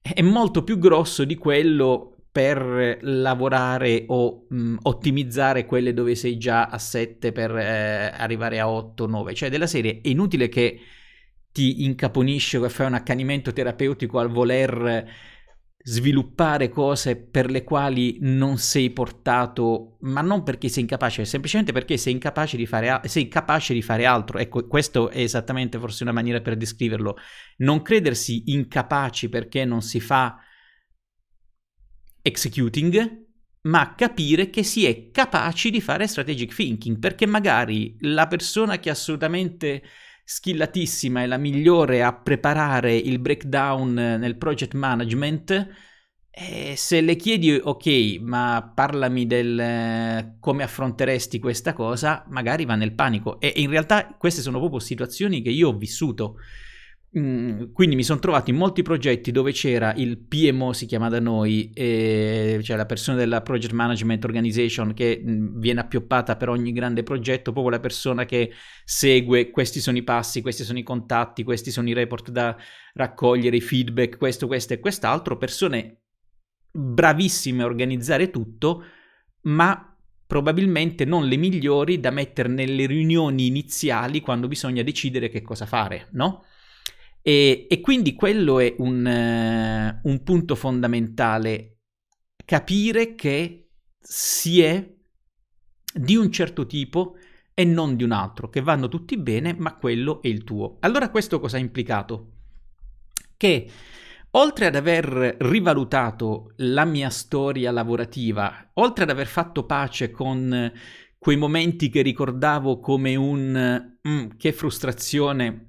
è 0.00 0.22
molto 0.22 0.64
più 0.64 0.78
grosso 0.78 1.24
di 1.24 1.34
quello 1.36 2.14
per 2.30 2.98
lavorare 3.02 4.04
o 4.06 4.46
mh, 4.48 4.76
ottimizzare 4.82 5.66
quelle 5.66 5.92
dove 5.92 6.14
sei 6.14 6.38
già 6.38 6.66
a 6.66 6.78
7 6.78 7.32
per 7.32 7.56
eh, 7.56 8.12
arrivare 8.16 8.60
a 8.60 8.68
8, 8.68 9.06
9. 9.06 9.34
Cioè 9.34 9.50
della 9.50 9.66
serie 9.66 10.00
è 10.02 10.08
inutile 10.08 10.48
che 10.48 10.78
ti 11.52 11.84
incaponisci 11.84 12.56
o 12.56 12.62
che 12.62 12.68
fai 12.68 12.86
un 12.86 12.94
accanimento 12.94 13.52
terapeutico 13.52 14.18
al 14.18 14.28
voler 14.30 15.10
sviluppare 15.80 16.68
cose 16.68 17.16
per 17.16 17.50
le 17.50 17.64
quali 17.64 18.18
non 18.20 18.58
sei 18.58 18.90
portato, 18.90 19.96
ma 20.00 20.20
non 20.20 20.42
perché 20.42 20.68
sei 20.68 20.82
incapace, 20.82 21.24
semplicemente 21.24 21.72
perché 21.72 21.96
sei 21.96 22.14
incapace 22.14 22.56
di 22.56 22.66
fare, 22.66 23.00
sei 23.04 23.28
capace 23.28 23.72
di 23.72 23.82
fare 23.82 24.04
altro. 24.04 24.38
Ecco, 24.38 24.66
questo 24.66 25.08
è 25.08 25.20
esattamente 25.20 25.78
forse 25.78 26.02
una 26.02 26.12
maniera 26.12 26.40
per 26.40 26.56
descriverlo. 26.56 27.16
Non 27.58 27.82
credersi 27.82 28.50
incapaci 28.52 29.28
perché 29.28 29.64
non 29.64 29.80
si 29.80 30.00
fa 30.00 30.36
executing, 32.20 33.26
ma 33.62 33.94
capire 33.94 34.50
che 34.50 34.62
si 34.62 34.84
è 34.84 35.10
capaci 35.10 35.70
di 35.70 35.80
fare 35.80 36.06
strategic 36.06 36.54
thinking, 36.54 36.98
perché 36.98 37.26
magari 37.26 37.96
la 38.00 38.26
persona 38.26 38.78
che 38.78 38.90
assolutamente 38.90 39.82
skillatissima 40.30 41.22
e 41.22 41.26
la 41.26 41.38
migliore 41.38 42.02
a 42.02 42.12
preparare 42.12 42.94
il 42.94 43.18
breakdown 43.18 43.94
nel 43.94 44.36
project 44.36 44.74
management. 44.74 45.68
E 46.30 46.74
se 46.76 47.00
le 47.00 47.16
chiedi, 47.16 47.58
ok, 47.60 48.18
ma 48.20 48.70
parlami 48.74 49.26
del 49.26 50.36
come 50.38 50.62
affronteresti 50.62 51.38
questa 51.38 51.72
cosa, 51.72 52.26
magari 52.28 52.66
va 52.66 52.74
nel 52.74 52.92
panico. 52.92 53.40
E 53.40 53.54
in 53.56 53.70
realtà 53.70 54.16
queste 54.18 54.42
sono 54.42 54.58
proprio 54.58 54.80
situazioni 54.80 55.40
che 55.40 55.48
io 55.48 55.70
ho 55.70 55.76
vissuto. 55.78 56.34
Mm, 57.16 57.72
quindi 57.72 57.96
mi 57.96 58.02
sono 58.02 58.18
trovato 58.18 58.50
in 58.50 58.56
molti 58.56 58.82
progetti 58.82 59.32
dove 59.32 59.52
c'era 59.52 59.94
il 59.94 60.18
PMO, 60.18 60.74
si 60.74 60.84
chiama 60.84 61.08
da 61.08 61.18
noi, 61.18 61.70
cioè 61.74 62.76
la 62.76 62.84
persona 62.84 63.16
della 63.16 63.40
Project 63.40 63.72
Management 63.72 64.24
Organization 64.26 64.92
che 64.92 65.18
mh, 65.24 65.30
mm, 65.30 65.58
viene 65.58 65.80
appioppata 65.80 66.36
per 66.36 66.50
ogni 66.50 66.70
grande 66.70 67.02
progetto, 67.02 67.52
proprio 67.52 67.72
la 67.72 67.80
persona 67.80 68.26
che 68.26 68.52
segue 68.84 69.48
questi 69.48 69.80
sono 69.80 69.96
i 69.96 70.02
passi, 70.02 70.42
questi 70.42 70.64
sono 70.64 70.78
i 70.78 70.82
contatti, 70.82 71.44
questi 71.44 71.70
sono 71.70 71.88
i 71.88 71.94
report 71.94 72.30
da 72.30 72.54
raccogliere, 72.92 73.56
i 73.56 73.62
feedback, 73.62 74.18
questo, 74.18 74.46
questo 74.46 74.74
e 74.74 74.78
quest'altro, 74.78 75.38
persone 75.38 76.02
bravissime 76.70 77.62
a 77.62 77.66
organizzare 77.66 78.28
tutto, 78.28 78.84
ma 79.42 79.96
probabilmente 80.26 81.06
non 81.06 81.26
le 81.26 81.36
migliori 81.36 82.00
da 82.00 82.10
mettere 82.10 82.50
nelle 82.50 82.84
riunioni 82.84 83.46
iniziali 83.46 84.20
quando 84.20 84.46
bisogna 84.46 84.82
decidere 84.82 85.30
che 85.30 85.40
cosa 85.40 85.64
fare, 85.64 86.08
no? 86.12 86.44
E, 87.22 87.66
e 87.68 87.80
quindi 87.80 88.14
quello 88.14 88.58
è 88.58 88.74
un, 88.78 89.04
uh, 89.04 90.08
un 90.08 90.22
punto 90.22 90.54
fondamentale, 90.54 91.78
capire 92.44 93.14
che 93.14 93.70
si 93.98 94.60
è 94.62 94.96
di 95.92 96.16
un 96.16 96.30
certo 96.30 96.66
tipo 96.66 97.16
e 97.54 97.64
non 97.64 97.96
di 97.96 98.04
un 98.04 98.12
altro, 98.12 98.48
che 98.48 98.60
vanno 98.60 98.88
tutti 98.88 99.16
bene, 99.16 99.54
ma 99.58 99.74
quello 99.74 100.22
è 100.22 100.28
il 100.28 100.44
tuo. 100.44 100.76
Allora 100.80 101.10
questo 101.10 101.40
cosa 101.40 101.56
ha 101.56 101.60
implicato? 101.60 102.32
Che 103.36 103.70
oltre 104.30 104.66
ad 104.66 104.76
aver 104.76 105.36
rivalutato 105.40 106.52
la 106.58 106.84
mia 106.84 107.10
storia 107.10 107.70
lavorativa, 107.70 108.70
oltre 108.74 109.04
ad 109.04 109.10
aver 109.10 109.26
fatto 109.26 109.64
pace 109.64 110.10
con 110.10 110.72
quei 111.18 111.36
momenti 111.36 111.88
che 111.88 112.02
ricordavo 112.02 112.78
come 112.78 113.16
un 113.16 113.96
mm, 114.06 114.28
che 114.36 114.52
frustrazione 114.52 115.67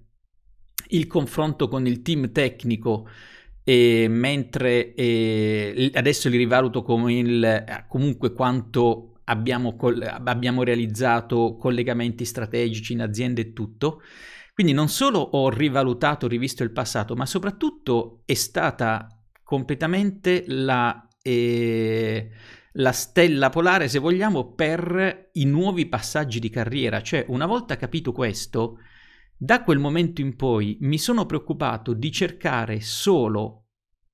il 0.89 1.08
confronto 1.08 1.67
con 1.67 1.86
il 1.88 2.02
team 2.02 2.32
tecnico, 2.32 3.08
e 3.63 4.08
mentre 4.10 4.93
eh, 4.95 5.91
adesso 5.93 6.30
li 6.30 6.38
rivaluto 6.38 6.82
come 6.82 7.13
il, 7.13 7.84
comunque 7.88 8.34
quanto 8.34 9.19
abbiamo, 9.25 9.75
col- 9.75 10.02
abbiamo 10.02 10.63
realizzato 10.63 11.56
collegamenti 11.56 12.25
strategici 12.25 12.93
in 12.93 13.02
azienda 13.02 13.41
e 13.41 13.54
tutto. 13.54 14.02
Quindi 14.54 14.73
non 14.73 14.89
solo 14.89 15.19
ho 15.19 15.49
rivalutato, 15.49 16.28
rivisto 16.28 16.63
il 16.63 16.71
passato, 16.71 17.15
ma 17.15 17.25
soprattutto 17.25 18.23
è 18.25 18.34
stata 18.34 19.08
completamente 19.43 20.43
la, 20.47 21.08
eh, 21.21 22.30
la 22.73 22.91
stella 22.91 23.49
polare, 23.49 23.88
se 23.88 23.99
vogliamo, 23.99 24.54
per 24.54 25.30
i 25.34 25.45
nuovi 25.45 25.86
passaggi 25.86 26.39
di 26.39 26.49
carriera. 26.49 27.02
Cioè, 27.02 27.25
una 27.30 27.45
volta 27.45 27.78
capito 27.78 28.12
questo, 28.12 28.80
da 29.41 29.63
quel 29.63 29.80
momento 29.80 30.19
in 30.19 30.36
poi 30.36 30.78
mi 30.82 30.97
sono 30.97 31.25
preoccupato 31.25 31.93
di 31.93 32.12
cercare 32.12 32.82
solo 32.82 33.67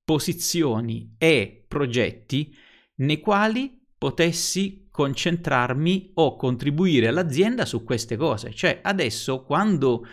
posizioni 0.04 1.16
e 1.18 1.66
progetti 1.68 2.56
nei 2.98 3.20
quali 3.20 3.84
potessi 3.98 4.88
concentrarmi 4.92 6.12
o 6.14 6.36
contribuire 6.36 7.08
all'azienda 7.08 7.66
su 7.66 7.84
queste 7.84 8.18
cose. 8.18 8.54
Cioè 8.54 8.82
adesso 8.84 9.44
quando 9.44 10.06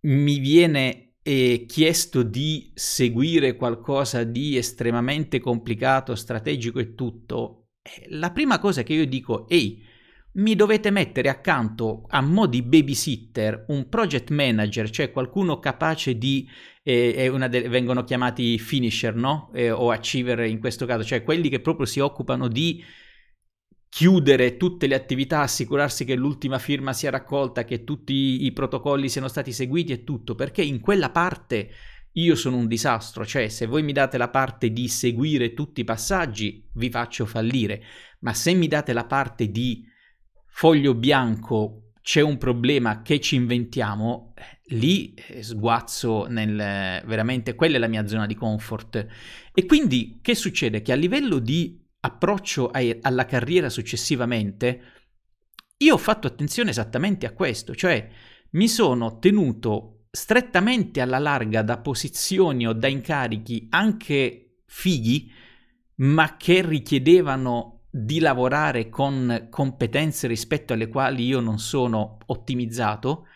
mi 0.00 0.40
viene 0.40 1.14
eh, 1.22 1.64
chiesto 1.68 2.24
di 2.24 2.72
seguire 2.74 3.54
qualcosa 3.54 4.24
di 4.24 4.56
estremamente 4.56 5.38
complicato, 5.38 6.16
strategico 6.16 6.80
e 6.80 6.96
tutto, 6.96 7.68
eh, 7.82 8.08
la 8.08 8.32
prima 8.32 8.58
cosa 8.58 8.82
che 8.82 8.94
io 8.94 9.06
dico, 9.06 9.48
ehi, 9.48 9.80
mi 10.38 10.54
dovete 10.54 10.90
mettere 10.90 11.28
accanto 11.28 12.04
a 12.08 12.20
mo' 12.20 12.46
di 12.46 12.62
babysitter 12.62 13.64
un 13.68 13.88
project 13.88 14.30
manager, 14.30 14.88
cioè 14.90 15.10
qualcuno 15.10 15.58
capace 15.58 16.16
di, 16.16 16.48
eh, 16.82 17.30
de- 17.48 17.68
vengono 17.68 18.04
chiamati 18.04 18.58
finisher, 18.58 19.14
no? 19.14 19.50
Eh, 19.52 19.70
o 19.70 19.90
achiever 19.90 20.40
in 20.40 20.60
questo 20.60 20.86
caso, 20.86 21.04
cioè 21.04 21.24
quelli 21.24 21.48
che 21.48 21.60
proprio 21.60 21.86
si 21.86 22.00
occupano 22.00 22.48
di 22.48 22.82
chiudere 23.88 24.56
tutte 24.56 24.86
le 24.86 24.94
attività, 24.94 25.40
assicurarsi 25.40 26.04
che 26.04 26.14
l'ultima 26.14 26.58
firma 26.58 26.92
sia 26.92 27.10
raccolta, 27.10 27.64
che 27.64 27.82
tutti 27.84 28.44
i 28.44 28.52
protocolli 28.52 29.08
siano 29.08 29.28
stati 29.28 29.50
seguiti 29.50 29.92
e 29.92 30.04
tutto, 30.04 30.34
perché 30.34 30.62
in 30.62 30.78
quella 30.80 31.10
parte 31.10 31.70
io 32.12 32.36
sono 32.36 32.56
un 32.56 32.68
disastro, 32.68 33.26
cioè 33.26 33.48
se 33.48 33.66
voi 33.66 33.82
mi 33.82 33.92
date 33.92 34.18
la 34.18 34.28
parte 34.28 34.70
di 34.70 34.88
seguire 34.88 35.52
tutti 35.52 35.80
i 35.80 35.84
passaggi, 35.84 36.68
vi 36.74 36.90
faccio 36.90 37.26
fallire, 37.26 37.82
ma 38.20 38.34
se 38.34 38.54
mi 38.54 38.68
date 38.68 38.92
la 38.92 39.04
parte 39.04 39.50
di 39.50 39.87
foglio 40.58 40.92
bianco, 40.92 41.92
c'è 42.02 42.20
un 42.20 42.36
problema 42.36 43.02
che 43.02 43.20
ci 43.20 43.36
inventiamo, 43.36 44.34
lì 44.70 45.14
eh, 45.14 45.40
sguazzo 45.40 46.26
nel 46.26 46.56
veramente 47.06 47.54
quella 47.54 47.76
è 47.76 47.78
la 47.78 47.86
mia 47.86 48.08
zona 48.08 48.26
di 48.26 48.34
comfort. 48.34 49.06
E 49.54 49.66
quindi 49.66 50.18
che 50.20 50.34
succede? 50.34 50.82
Che 50.82 50.90
a 50.90 50.96
livello 50.96 51.38
di 51.38 51.80
approccio 52.00 52.70
ai, 52.70 52.98
alla 53.02 53.24
carriera 53.24 53.68
successivamente, 53.68 54.80
io 55.76 55.94
ho 55.94 55.98
fatto 55.98 56.26
attenzione 56.26 56.70
esattamente 56.70 57.24
a 57.24 57.34
questo, 57.34 57.76
cioè 57.76 58.08
mi 58.50 58.66
sono 58.66 59.20
tenuto 59.20 60.06
strettamente 60.10 61.00
alla 61.00 61.20
larga 61.20 61.62
da 61.62 61.78
posizioni 61.78 62.66
o 62.66 62.72
da 62.72 62.88
incarichi 62.88 63.68
anche 63.70 64.62
fighi, 64.66 65.30
ma 65.98 66.36
che 66.36 66.66
richiedevano 66.66 67.77
di 67.90 68.20
lavorare 68.20 68.88
con 68.88 69.48
competenze 69.50 70.26
rispetto 70.26 70.72
alle 70.72 70.88
quali 70.88 71.24
io 71.24 71.40
non 71.40 71.58
sono 71.58 72.18
ottimizzato 72.26 73.26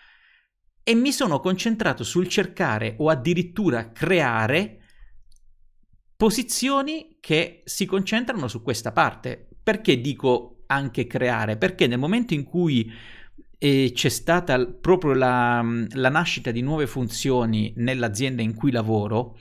e 0.83 0.95
mi 0.95 1.13
sono 1.13 1.41
concentrato 1.41 2.05
sul 2.05 2.29
cercare 2.29 2.97
o 2.99 3.09
addirittura 3.09 3.93
creare 3.93 4.79
posizioni 6.17 7.17
che 7.21 7.63
si 7.65 7.87
concentrano 7.87 8.49
su 8.49 8.63
questa 8.63 8.93
parte. 8.93 9.49
Perché 9.63 10.01
dico 10.01 10.65
anche 10.67 11.07
creare? 11.07 11.57
Perché 11.57 11.87
nel 11.87 11.99
momento 11.99 12.35
in 12.35 12.45
cui 12.45 12.93
eh, 13.59 13.93
c'è 13.95 14.09
stata 14.09 14.67
proprio 14.67 15.15
la, 15.15 15.65
la 15.91 16.09
nascita 16.09 16.51
di 16.51 16.63
nuove 16.63 16.89
funzioni 16.89 17.73
nell'azienda 17.77 18.43
in 18.43 18.55
cui 18.55 18.73
lavoro, 18.73 19.39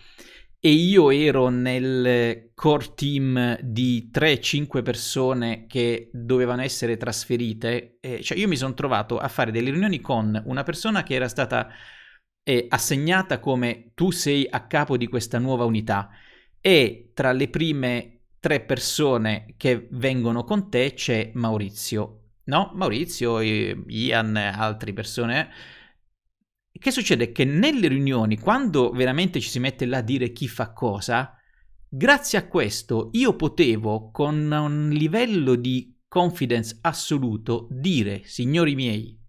e 0.63 0.69
io 0.69 1.10
ero 1.10 1.50
nel 1.50 2.52
core 2.54 2.93
team 2.93 3.60
di 3.62 4.12
3-5 4.13 4.84
persone 4.84 5.65
che 5.65 6.12
dovevano 6.13 6.62
essere 6.62 6.97
trasferite, 6.97 7.97
eh, 8.00 8.21
cioè 8.21 8.38
io 8.38 8.47
mi 8.47 8.56
sono 8.56 8.76
trovato 8.76 9.17
a 9.17 9.28
fare 9.28 9.52
delle 9.52 9.71
riunioni 9.71 10.00
con 10.02 10.39
una 10.45 10.62
persona 10.62 11.02
che 11.02 11.15
era 11.15 11.28
stata 11.28 11.67
eh, 12.43 12.67
assegnata 12.69 13.39
come 13.39 13.91
tu 13.95 14.12
sei 14.12 14.45
a 14.47 14.67
capo 14.67 14.97
di 14.97 15.08
questa 15.08 15.39
nuova 15.39 15.65
unità 15.65 16.10
e 16.62 17.10
tra 17.15 17.32
le 17.32 17.50
prime 17.50 18.19
tre 18.39 18.62
persone 18.62 19.56
che 19.58 19.88
vengono 19.91 20.43
con 20.43 20.69
te 20.69 20.93
c'è 20.93 21.32
Maurizio. 21.34 22.17
No, 22.43 22.71
Maurizio, 22.76 23.39
Ian, 23.39 24.36
altre 24.36 24.93
persone. 24.93 25.50
Che 26.71 26.91
succede? 26.91 27.31
Che 27.31 27.45
nelle 27.45 27.88
riunioni, 27.88 28.39
quando 28.39 28.91
veramente 28.91 29.39
ci 29.39 29.49
si 29.49 29.60
mette 29.60 29.86
là 29.86 29.97
a 29.97 30.01
dire 30.01 30.31
chi 30.31 30.47
fa 30.47 30.71
cosa, 30.73 31.36
grazie 31.88 32.39
a 32.39 32.47
questo 32.47 33.10
io 33.13 33.36
potevo 33.36 34.10
con 34.12 34.51
un 34.51 34.89
livello 34.89 35.55
di 35.55 35.95
confidence 36.07 36.79
assoluto 36.81 37.67
dire, 37.69 38.21
signori 38.25 38.75
miei, 38.75 39.19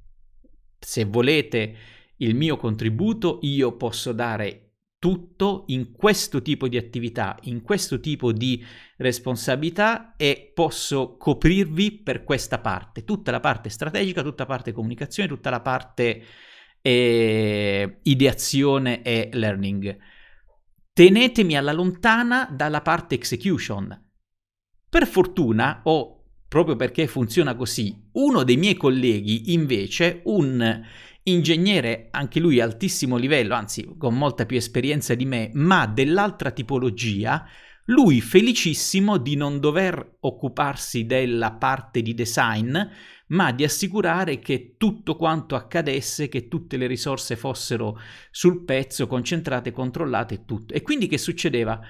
se 0.79 1.05
volete 1.05 1.77
il 2.17 2.35
mio 2.35 2.57
contributo, 2.57 3.39
io 3.43 3.77
posso 3.77 4.13
dare 4.13 4.73
tutto 4.99 5.65
in 5.67 5.93
questo 5.93 6.43
tipo 6.43 6.69
di 6.69 6.77
attività, 6.77 7.37
in 7.43 7.63
questo 7.63 7.99
tipo 7.99 8.31
di 8.33 8.65
responsabilità 8.99 10.15
e 10.17 10.53
posso 10.55 11.17
coprirvi 11.17 12.03
per 12.03 12.23
questa 12.23 12.61
parte, 12.61 13.03
tutta 13.03 13.33
la 13.33 13.41
parte 13.41 13.69
strategica, 13.69 14.23
tutta 14.23 14.45
la 14.45 14.49
parte 14.49 14.73
comunicazione, 14.73 15.29
tutta 15.29 15.51
la 15.51 15.61
parte 15.61 16.23
eh, 16.83 18.01
ideazione 18.03 19.03
e 19.03 19.31
learning. 19.33 19.97
Tenetemi 20.93 21.57
alla 21.57 21.73
lontana 21.73 22.49
dalla 22.53 22.83
parte 22.83 23.15
execution. 23.15 24.11
Per 24.91 25.07
fortuna 25.07 25.81
ho, 25.85 26.25
proprio 26.49 26.77
perché 26.77 27.07
funziona 27.07 27.55
così, 27.55 28.09
uno 28.13 28.43
dei 28.43 28.59
miei 28.59 28.77
colleghi 28.77 29.55
invece, 29.55 30.21
un 30.25 30.85
ingegnere 31.25 32.09
anche 32.11 32.41
lui 32.41 32.61
altissimo 32.61 33.17
livello, 33.17 33.55
anzi 33.55 33.95
con 33.97 34.15
molta 34.15 34.45
più 34.45 34.57
esperienza 34.57 35.15
di 35.15 35.25
me, 35.25 35.51
ma 35.55 35.87
dell'altra 35.87 36.51
tipologia, 36.51 37.47
lui 37.87 38.21
felicissimo 38.21 39.17
di 39.17 39.35
non 39.35 39.61
dover 39.61 40.19
occuparsi 40.21 41.07
della 41.07 41.53
parte 41.53 42.03
di 42.03 42.15
design, 42.15 42.77
ma 43.33 43.53
di 43.53 43.65
assicurare 43.65 44.39
che 44.39 44.75
tutto 44.77 45.17
quanto 45.17 45.55
accadesse, 45.55 46.29
che 46.29 46.49
tutte 46.49 46.77
le 46.77 46.87
risorse 46.87 47.37
fossero 47.37 47.99
sul 48.31 48.65
pezzo, 48.65 49.07
concentrate, 49.07 49.73
controllate 49.73 50.35
e 50.35 50.45
tutto. 50.45 50.75
E 50.75 50.83
quindi 50.83 51.07
che 51.07 51.19
succedeva? 51.19 51.81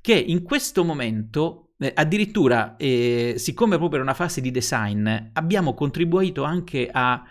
Che 0.00 0.14
in 0.14 0.42
questo 0.42 0.84
momento, 0.84 1.72
eh, 1.78 1.92
addirittura, 1.94 2.76
eh, 2.76 3.34
siccome 3.36 3.76
proprio 3.76 4.00
era 4.00 4.08
una 4.08 4.14
fase 4.16 4.40
di 4.40 4.50
design, 4.50 5.08
abbiamo 5.32 5.74
contribuito 5.74 6.42
anche 6.42 6.88
a 6.90 7.22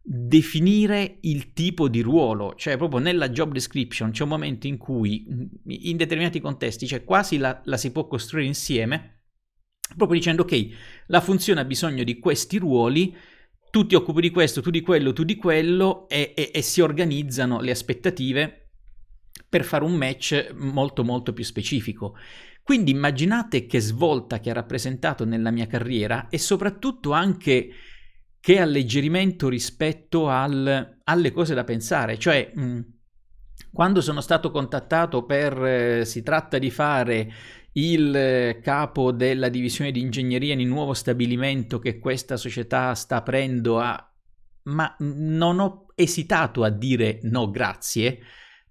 definire 0.00 1.18
il 1.22 1.52
tipo 1.52 1.88
di 1.88 2.00
ruolo, 2.00 2.54
cioè 2.54 2.76
proprio 2.76 3.00
nella 3.00 3.28
job 3.28 3.52
description 3.52 4.10
c'è 4.10 4.22
un 4.22 4.30
momento 4.30 4.66
in 4.66 4.78
cui 4.78 5.26
in 5.66 5.96
determinati 5.98 6.40
contesti, 6.40 6.86
cioè 6.86 7.04
quasi 7.04 7.36
la, 7.36 7.60
la 7.64 7.76
si 7.76 7.92
può 7.92 8.06
costruire 8.06 8.46
insieme, 8.46 9.17
proprio 9.96 10.18
dicendo 10.18 10.42
ok, 10.42 10.68
la 11.06 11.20
funzione 11.20 11.60
ha 11.60 11.64
bisogno 11.64 12.04
di 12.04 12.18
questi 12.18 12.58
ruoli, 12.58 13.16
tu 13.70 13.86
ti 13.86 13.94
occupi 13.94 14.20
di 14.20 14.30
questo, 14.30 14.60
tu 14.60 14.70
di 14.70 14.80
quello, 14.80 15.12
tu 15.12 15.24
di 15.24 15.36
quello 15.36 16.08
e, 16.08 16.32
e, 16.36 16.50
e 16.52 16.62
si 16.62 16.80
organizzano 16.80 17.60
le 17.60 17.70
aspettative 17.70 18.70
per 19.48 19.64
fare 19.64 19.84
un 19.84 19.94
match 19.94 20.52
molto 20.54 21.04
molto 21.04 21.32
più 21.32 21.44
specifico. 21.44 22.16
Quindi 22.62 22.90
immaginate 22.90 23.66
che 23.66 23.80
svolta 23.80 24.40
che 24.40 24.50
ha 24.50 24.54
rappresentato 24.54 25.24
nella 25.24 25.50
mia 25.50 25.66
carriera 25.66 26.28
e 26.28 26.36
soprattutto 26.36 27.12
anche 27.12 27.70
che 28.40 28.60
alleggerimento 28.60 29.48
rispetto 29.48 30.28
al, 30.28 30.98
alle 31.04 31.32
cose 31.32 31.54
da 31.54 31.64
pensare. 31.64 32.18
Cioè, 32.18 32.52
mh, 32.54 32.80
quando 33.72 34.00
sono 34.00 34.20
stato 34.20 34.50
contattato 34.50 35.24
per 35.24 35.64
eh, 35.64 36.04
si 36.04 36.22
tratta 36.22 36.58
di 36.58 36.70
fare 36.70 37.32
il 37.78 38.58
capo 38.62 39.12
della 39.12 39.48
divisione 39.48 39.90
di 39.90 40.00
ingegneria 40.00 40.54
in 40.54 40.60
un 40.60 40.68
nuovo 40.68 40.94
stabilimento 40.94 41.78
che 41.78 41.98
questa 41.98 42.36
società 42.36 42.94
sta 42.94 43.16
aprendo 43.16 43.78
a 43.78 44.02
ma 44.64 44.94
non 44.98 45.60
ho 45.60 45.86
esitato 45.94 46.62
a 46.62 46.68
dire 46.68 47.20
no 47.22 47.50
grazie 47.50 48.18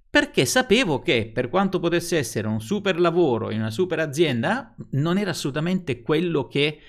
perché 0.09 0.45
sapevo 0.45 0.99
che 0.99 1.31
per 1.33 1.49
quanto 1.49 1.79
potesse 1.79 2.17
essere 2.17 2.47
un 2.47 2.61
super 2.61 2.99
lavoro 2.99 3.49
in 3.49 3.59
una 3.59 3.71
super 3.71 3.99
azienda 3.99 4.75
non 4.91 5.17
era 5.17 5.31
assolutamente 5.31 6.01
quello 6.01 6.47
che 6.47 6.79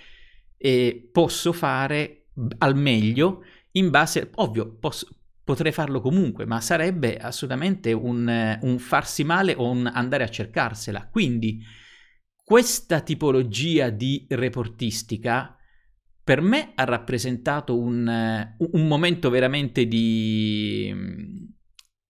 eh, 0.57 1.09
posso 1.12 1.52
fare 1.52 2.26
al 2.59 2.76
meglio 2.76 3.44
in 3.72 3.90
base, 3.90 4.31
ovvio, 4.37 4.76
posso, 4.78 5.09
potrei 5.44 5.72
farlo 5.72 6.00
comunque, 6.00 6.44
ma 6.44 6.61
sarebbe 6.61 7.16
assolutamente 7.16 7.92
un, 7.92 8.59
un, 8.61 8.78
farsi 8.78 9.24
male 9.24 9.54
o 9.57 9.70
un 9.70 9.87
andare 9.87 10.24
a 10.24 10.28
cercarsela. 10.28 11.09
Quindi 11.11 11.62
questa 12.48 13.02
tipologia 13.02 13.90
di 13.90 14.24
reportistica 14.26 15.54
per 16.24 16.40
me 16.40 16.72
ha 16.76 16.84
rappresentato 16.84 17.78
un, 17.78 18.06
un 18.56 18.87
momento 18.87 19.28
veramente 19.28 19.87
di, 19.87 20.90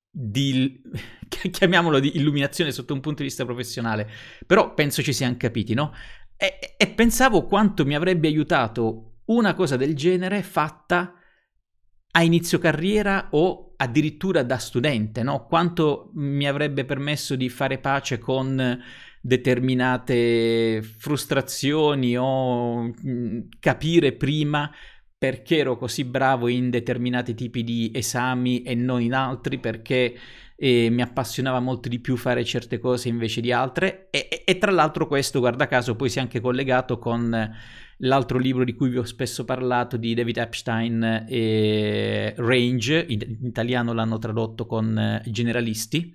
di 0.08 0.80
chiamiamolo 1.50 1.98
di 1.98 2.16
illuminazione 2.18 2.70
sotto 2.70 2.94
un 2.94 3.00
punto 3.00 3.22
di 3.22 3.28
vista 3.28 3.44
professionale, 3.44 4.08
però 4.46 4.74
penso 4.74 5.02
ci 5.02 5.12
siamo 5.12 5.34
capiti, 5.36 5.74
no? 5.74 5.92
E, 6.36 6.76
e 6.76 6.86
pensavo 6.86 7.44
quanto 7.44 7.84
mi 7.84 7.96
avrebbe 7.96 8.28
aiutato 8.28 9.22
una 9.24 9.54
cosa 9.54 9.74
del 9.74 9.96
genere 9.96 10.44
fatta 10.44 11.14
a 12.12 12.22
inizio 12.22 12.60
carriera 12.60 13.26
o 13.32 13.74
addirittura 13.74 14.44
da 14.44 14.58
studente, 14.58 15.24
no? 15.24 15.46
Quanto 15.46 16.12
mi 16.14 16.46
avrebbe 16.46 16.84
permesso 16.84 17.34
di 17.34 17.48
fare 17.48 17.78
pace 17.78 18.20
con 18.20 18.80
determinate 19.28 20.80
frustrazioni 20.82 22.16
o 22.16 22.82
mh, 22.82 23.48
capire 23.60 24.12
prima 24.12 24.70
perché 25.18 25.58
ero 25.58 25.76
così 25.76 26.04
bravo 26.04 26.48
in 26.48 26.70
determinati 26.70 27.34
tipi 27.34 27.62
di 27.62 27.90
esami 27.92 28.62
e 28.62 28.74
non 28.74 29.02
in 29.02 29.12
altri, 29.12 29.58
perché 29.58 30.14
eh, 30.56 30.88
mi 30.90 31.02
appassionava 31.02 31.58
molto 31.60 31.88
di 31.88 31.98
più 31.98 32.16
fare 32.16 32.44
certe 32.44 32.78
cose 32.78 33.08
invece 33.08 33.40
di 33.40 33.52
altre. 33.52 34.08
E, 34.10 34.28
e, 34.30 34.42
e 34.46 34.58
tra 34.58 34.70
l'altro 34.70 35.08
questo, 35.08 35.40
guarda 35.40 35.66
caso, 35.66 35.96
poi 35.96 36.08
si 36.08 36.18
è 36.18 36.20
anche 36.20 36.40
collegato 36.40 36.98
con 36.98 37.52
l'altro 37.98 38.38
libro 38.38 38.64
di 38.64 38.74
cui 38.74 38.90
vi 38.90 38.98
ho 38.98 39.04
spesso 39.04 39.44
parlato 39.44 39.96
di 39.96 40.14
David 40.14 40.38
Epstein, 40.38 41.26
eh, 41.28 42.32
Range, 42.36 43.04
in, 43.08 43.20
in 43.40 43.46
italiano 43.46 43.92
l'hanno 43.92 44.18
tradotto 44.18 44.66
con 44.66 44.96
eh, 44.96 45.22
Generalisti 45.26 46.14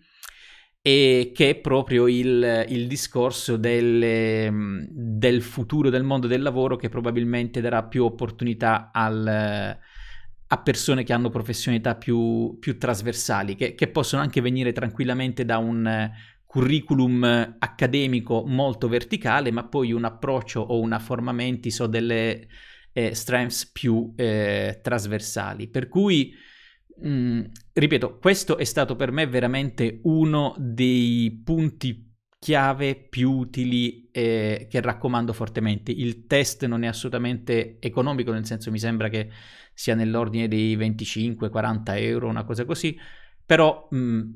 e 0.86 1.32
che 1.34 1.52
è 1.52 1.56
proprio 1.56 2.10
il, 2.10 2.66
il 2.68 2.88
discorso 2.88 3.56
del, 3.56 4.86
del, 4.92 5.42
futuro 5.42 5.90
del 5.90 6.04
mondo 6.04 6.28
del 6.28 6.42
lavoro 6.42 6.76
che 6.76 6.90
probabilmente 6.90 7.62
darà 7.62 7.84
più 7.84 8.04
opportunità 8.04 8.92
al, 8.92 9.26
a 9.26 10.58
persone 10.58 11.06
che 11.06 11.14
hanno 11.14 11.30
professionalità 11.30 11.96
più, 11.96 12.58
più 12.60 12.78
trasversali, 12.78 13.56
che, 13.56 13.76
che, 13.76 13.88
possono 13.88 14.22
anche 14.22 14.42
venire 14.42 14.74
tranquillamente 14.74 15.46
da 15.46 15.58
un 15.58 16.12
curriculum 16.46 17.56
accademico 17.60 18.44
molto 18.46 18.90
verticale, 18.90 19.52
ma 19.52 19.64
poi 19.64 19.94
un 19.94 20.04
approccio 20.04 20.60
o 20.60 20.82
una 20.82 21.00
forma 21.00 21.32
mentis 21.32 21.80
o 21.80 21.88
delle 21.88 22.46
eh, 22.92 23.16
strengths 23.16 23.72
più 23.72 24.12
eh, 24.18 24.82
trasversali. 24.84 25.70
Per 25.70 25.88
cui 25.88 26.36
Mm, 27.06 27.42
ripeto, 27.74 28.18
questo 28.20 28.58
è 28.58 28.64
stato 28.64 28.96
per 28.96 29.12
me 29.12 29.26
veramente 29.28 30.00
uno 30.04 30.56
dei 30.58 31.42
punti 31.44 32.12
chiave 32.44 32.96
più 32.96 33.32
utili 33.32 34.10
eh, 34.12 34.68
che 34.70 34.82
raccomando 34.82 35.32
fortemente. 35.32 35.92
Il 35.92 36.28
test 36.28 36.66
non 36.66 36.84
è 36.84 36.88
assolutamente 36.88 37.78
economico, 37.80 38.32
nel 38.34 38.46
senso 38.46 38.70
mi 38.70 38.80
sembra 38.80 39.08
che 39.08 39.30
sia 39.74 39.96
nell'ordine 39.96 40.48
dei 40.48 40.76
25-40 40.76 41.84
euro, 42.02 42.28
una 42.28 42.44
cosa 42.44 42.66
così, 42.66 42.98
però 43.46 43.88
mh, 43.90 43.98
mm, 43.98 44.32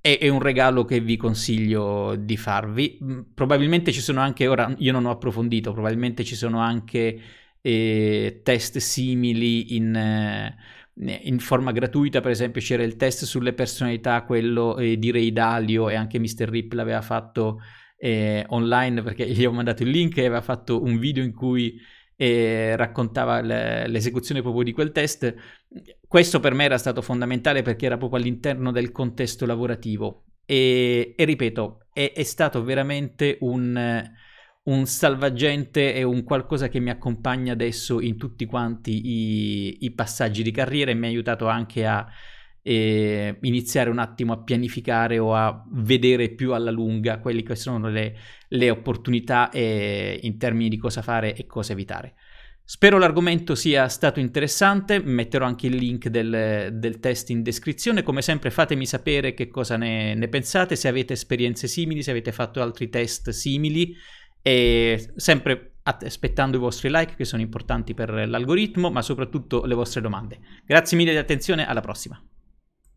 è, 0.00 0.18
è, 0.18 0.28
un 0.28 0.40
regalo 0.40 0.84
che 0.84 1.00
vi 1.00 1.16
consiglio 1.16 2.16
di 2.16 2.36
farvi. 2.36 2.98
Mm, 3.02 3.20
probabilmente 3.32 3.92
ci 3.92 4.00
sono 4.00 4.20
anche, 4.20 4.48
ora 4.48 4.74
io 4.78 4.90
non 4.92 5.06
ho 5.06 5.10
approfondito, 5.10 5.72
probabilmente 5.72 6.24
ci 6.24 6.34
sono 6.34 6.58
anche 6.58 7.20
eh, 7.60 8.40
test 8.42 8.78
simili 8.78 9.76
in... 9.76 9.94
Eh, 9.94 10.56
in 11.02 11.38
forma 11.38 11.72
gratuita, 11.72 12.20
per 12.20 12.30
esempio 12.30 12.60
c'era 12.60 12.82
il 12.82 12.96
test 12.96 13.24
sulle 13.24 13.52
personalità, 13.52 14.22
quello 14.24 14.76
eh, 14.76 14.98
di 14.98 15.10
Ray 15.10 15.32
Dalio 15.32 15.88
e 15.88 15.94
anche 15.94 16.18
Mr. 16.18 16.48
Rip 16.48 16.72
l'aveva 16.74 17.00
fatto 17.00 17.60
eh, 17.96 18.44
online 18.48 19.02
perché 19.02 19.28
gli 19.28 19.44
ho 19.44 19.52
mandato 19.52 19.82
il 19.82 19.90
link 19.90 20.16
e 20.18 20.26
aveva 20.26 20.42
fatto 20.42 20.82
un 20.82 20.98
video 20.98 21.22
in 21.22 21.32
cui 21.32 21.80
eh, 22.16 22.76
raccontava 22.76 23.40
le, 23.40 23.88
l'esecuzione 23.88 24.42
proprio 24.42 24.62
di 24.62 24.72
quel 24.72 24.92
test. 24.92 25.34
Questo 26.06 26.40
per 26.40 26.52
me 26.54 26.64
era 26.64 26.76
stato 26.76 27.00
fondamentale 27.00 27.62
perché 27.62 27.86
era 27.86 27.96
proprio 27.96 28.20
all'interno 28.20 28.70
del 28.70 28.92
contesto 28.92 29.46
lavorativo 29.46 30.24
e, 30.44 31.14
e 31.16 31.24
ripeto, 31.24 31.86
è, 31.92 32.12
è 32.14 32.22
stato 32.24 32.62
veramente 32.62 33.38
un 33.40 34.10
un 34.62 34.86
salvagente 34.86 35.94
e 35.94 36.02
un 36.02 36.22
qualcosa 36.22 36.68
che 36.68 36.80
mi 36.80 36.90
accompagna 36.90 37.52
adesso 37.52 38.00
in 38.00 38.16
tutti 38.16 38.44
quanti 38.44 39.06
i, 39.06 39.84
i 39.84 39.90
passaggi 39.92 40.42
di 40.42 40.50
carriera 40.50 40.90
e 40.90 40.94
mi 40.94 41.06
ha 41.06 41.08
aiutato 41.08 41.48
anche 41.48 41.86
a 41.86 42.06
eh, 42.62 43.38
iniziare 43.40 43.88
un 43.88 43.98
attimo 43.98 44.34
a 44.34 44.42
pianificare 44.42 45.18
o 45.18 45.34
a 45.34 45.64
vedere 45.72 46.28
più 46.30 46.52
alla 46.52 46.70
lunga 46.70 47.18
quelle 47.18 47.42
che 47.42 47.56
sono 47.56 47.88
le, 47.88 48.16
le 48.48 48.70
opportunità 48.70 49.50
eh, 49.50 50.18
in 50.22 50.36
termini 50.36 50.68
di 50.68 50.76
cosa 50.76 51.00
fare 51.00 51.34
e 51.34 51.46
cosa 51.46 51.72
evitare. 51.72 52.14
Spero 52.62 52.98
l'argomento 52.98 53.56
sia 53.56 53.88
stato 53.88 54.20
interessante, 54.20 55.02
metterò 55.02 55.44
anche 55.44 55.66
il 55.66 55.74
link 55.74 56.06
del, 56.06 56.68
del 56.74 57.00
test 57.00 57.30
in 57.30 57.42
descrizione, 57.42 58.04
come 58.04 58.22
sempre 58.22 58.50
fatemi 58.50 58.86
sapere 58.86 59.34
che 59.34 59.48
cosa 59.48 59.76
ne, 59.76 60.14
ne 60.14 60.28
pensate, 60.28 60.76
se 60.76 60.86
avete 60.86 61.14
esperienze 61.14 61.66
simili, 61.66 62.04
se 62.04 62.12
avete 62.12 62.30
fatto 62.30 62.62
altri 62.62 62.88
test 62.88 63.30
simili, 63.30 63.96
e 64.42 65.12
sempre 65.16 65.72
aspettando 65.82 66.56
i 66.56 66.60
vostri 66.60 66.88
like 66.90 67.14
che 67.16 67.24
sono 67.24 67.42
importanti 67.42 67.94
per 67.94 68.28
l'algoritmo, 68.28 68.90
ma 68.90 69.02
soprattutto 69.02 69.64
le 69.64 69.74
vostre 69.74 70.00
domande. 70.00 70.38
Grazie 70.64 70.96
mille 70.96 71.12
di 71.12 71.16
attenzione, 71.16 71.66
alla 71.66 71.80
prossima. 71.80 72.20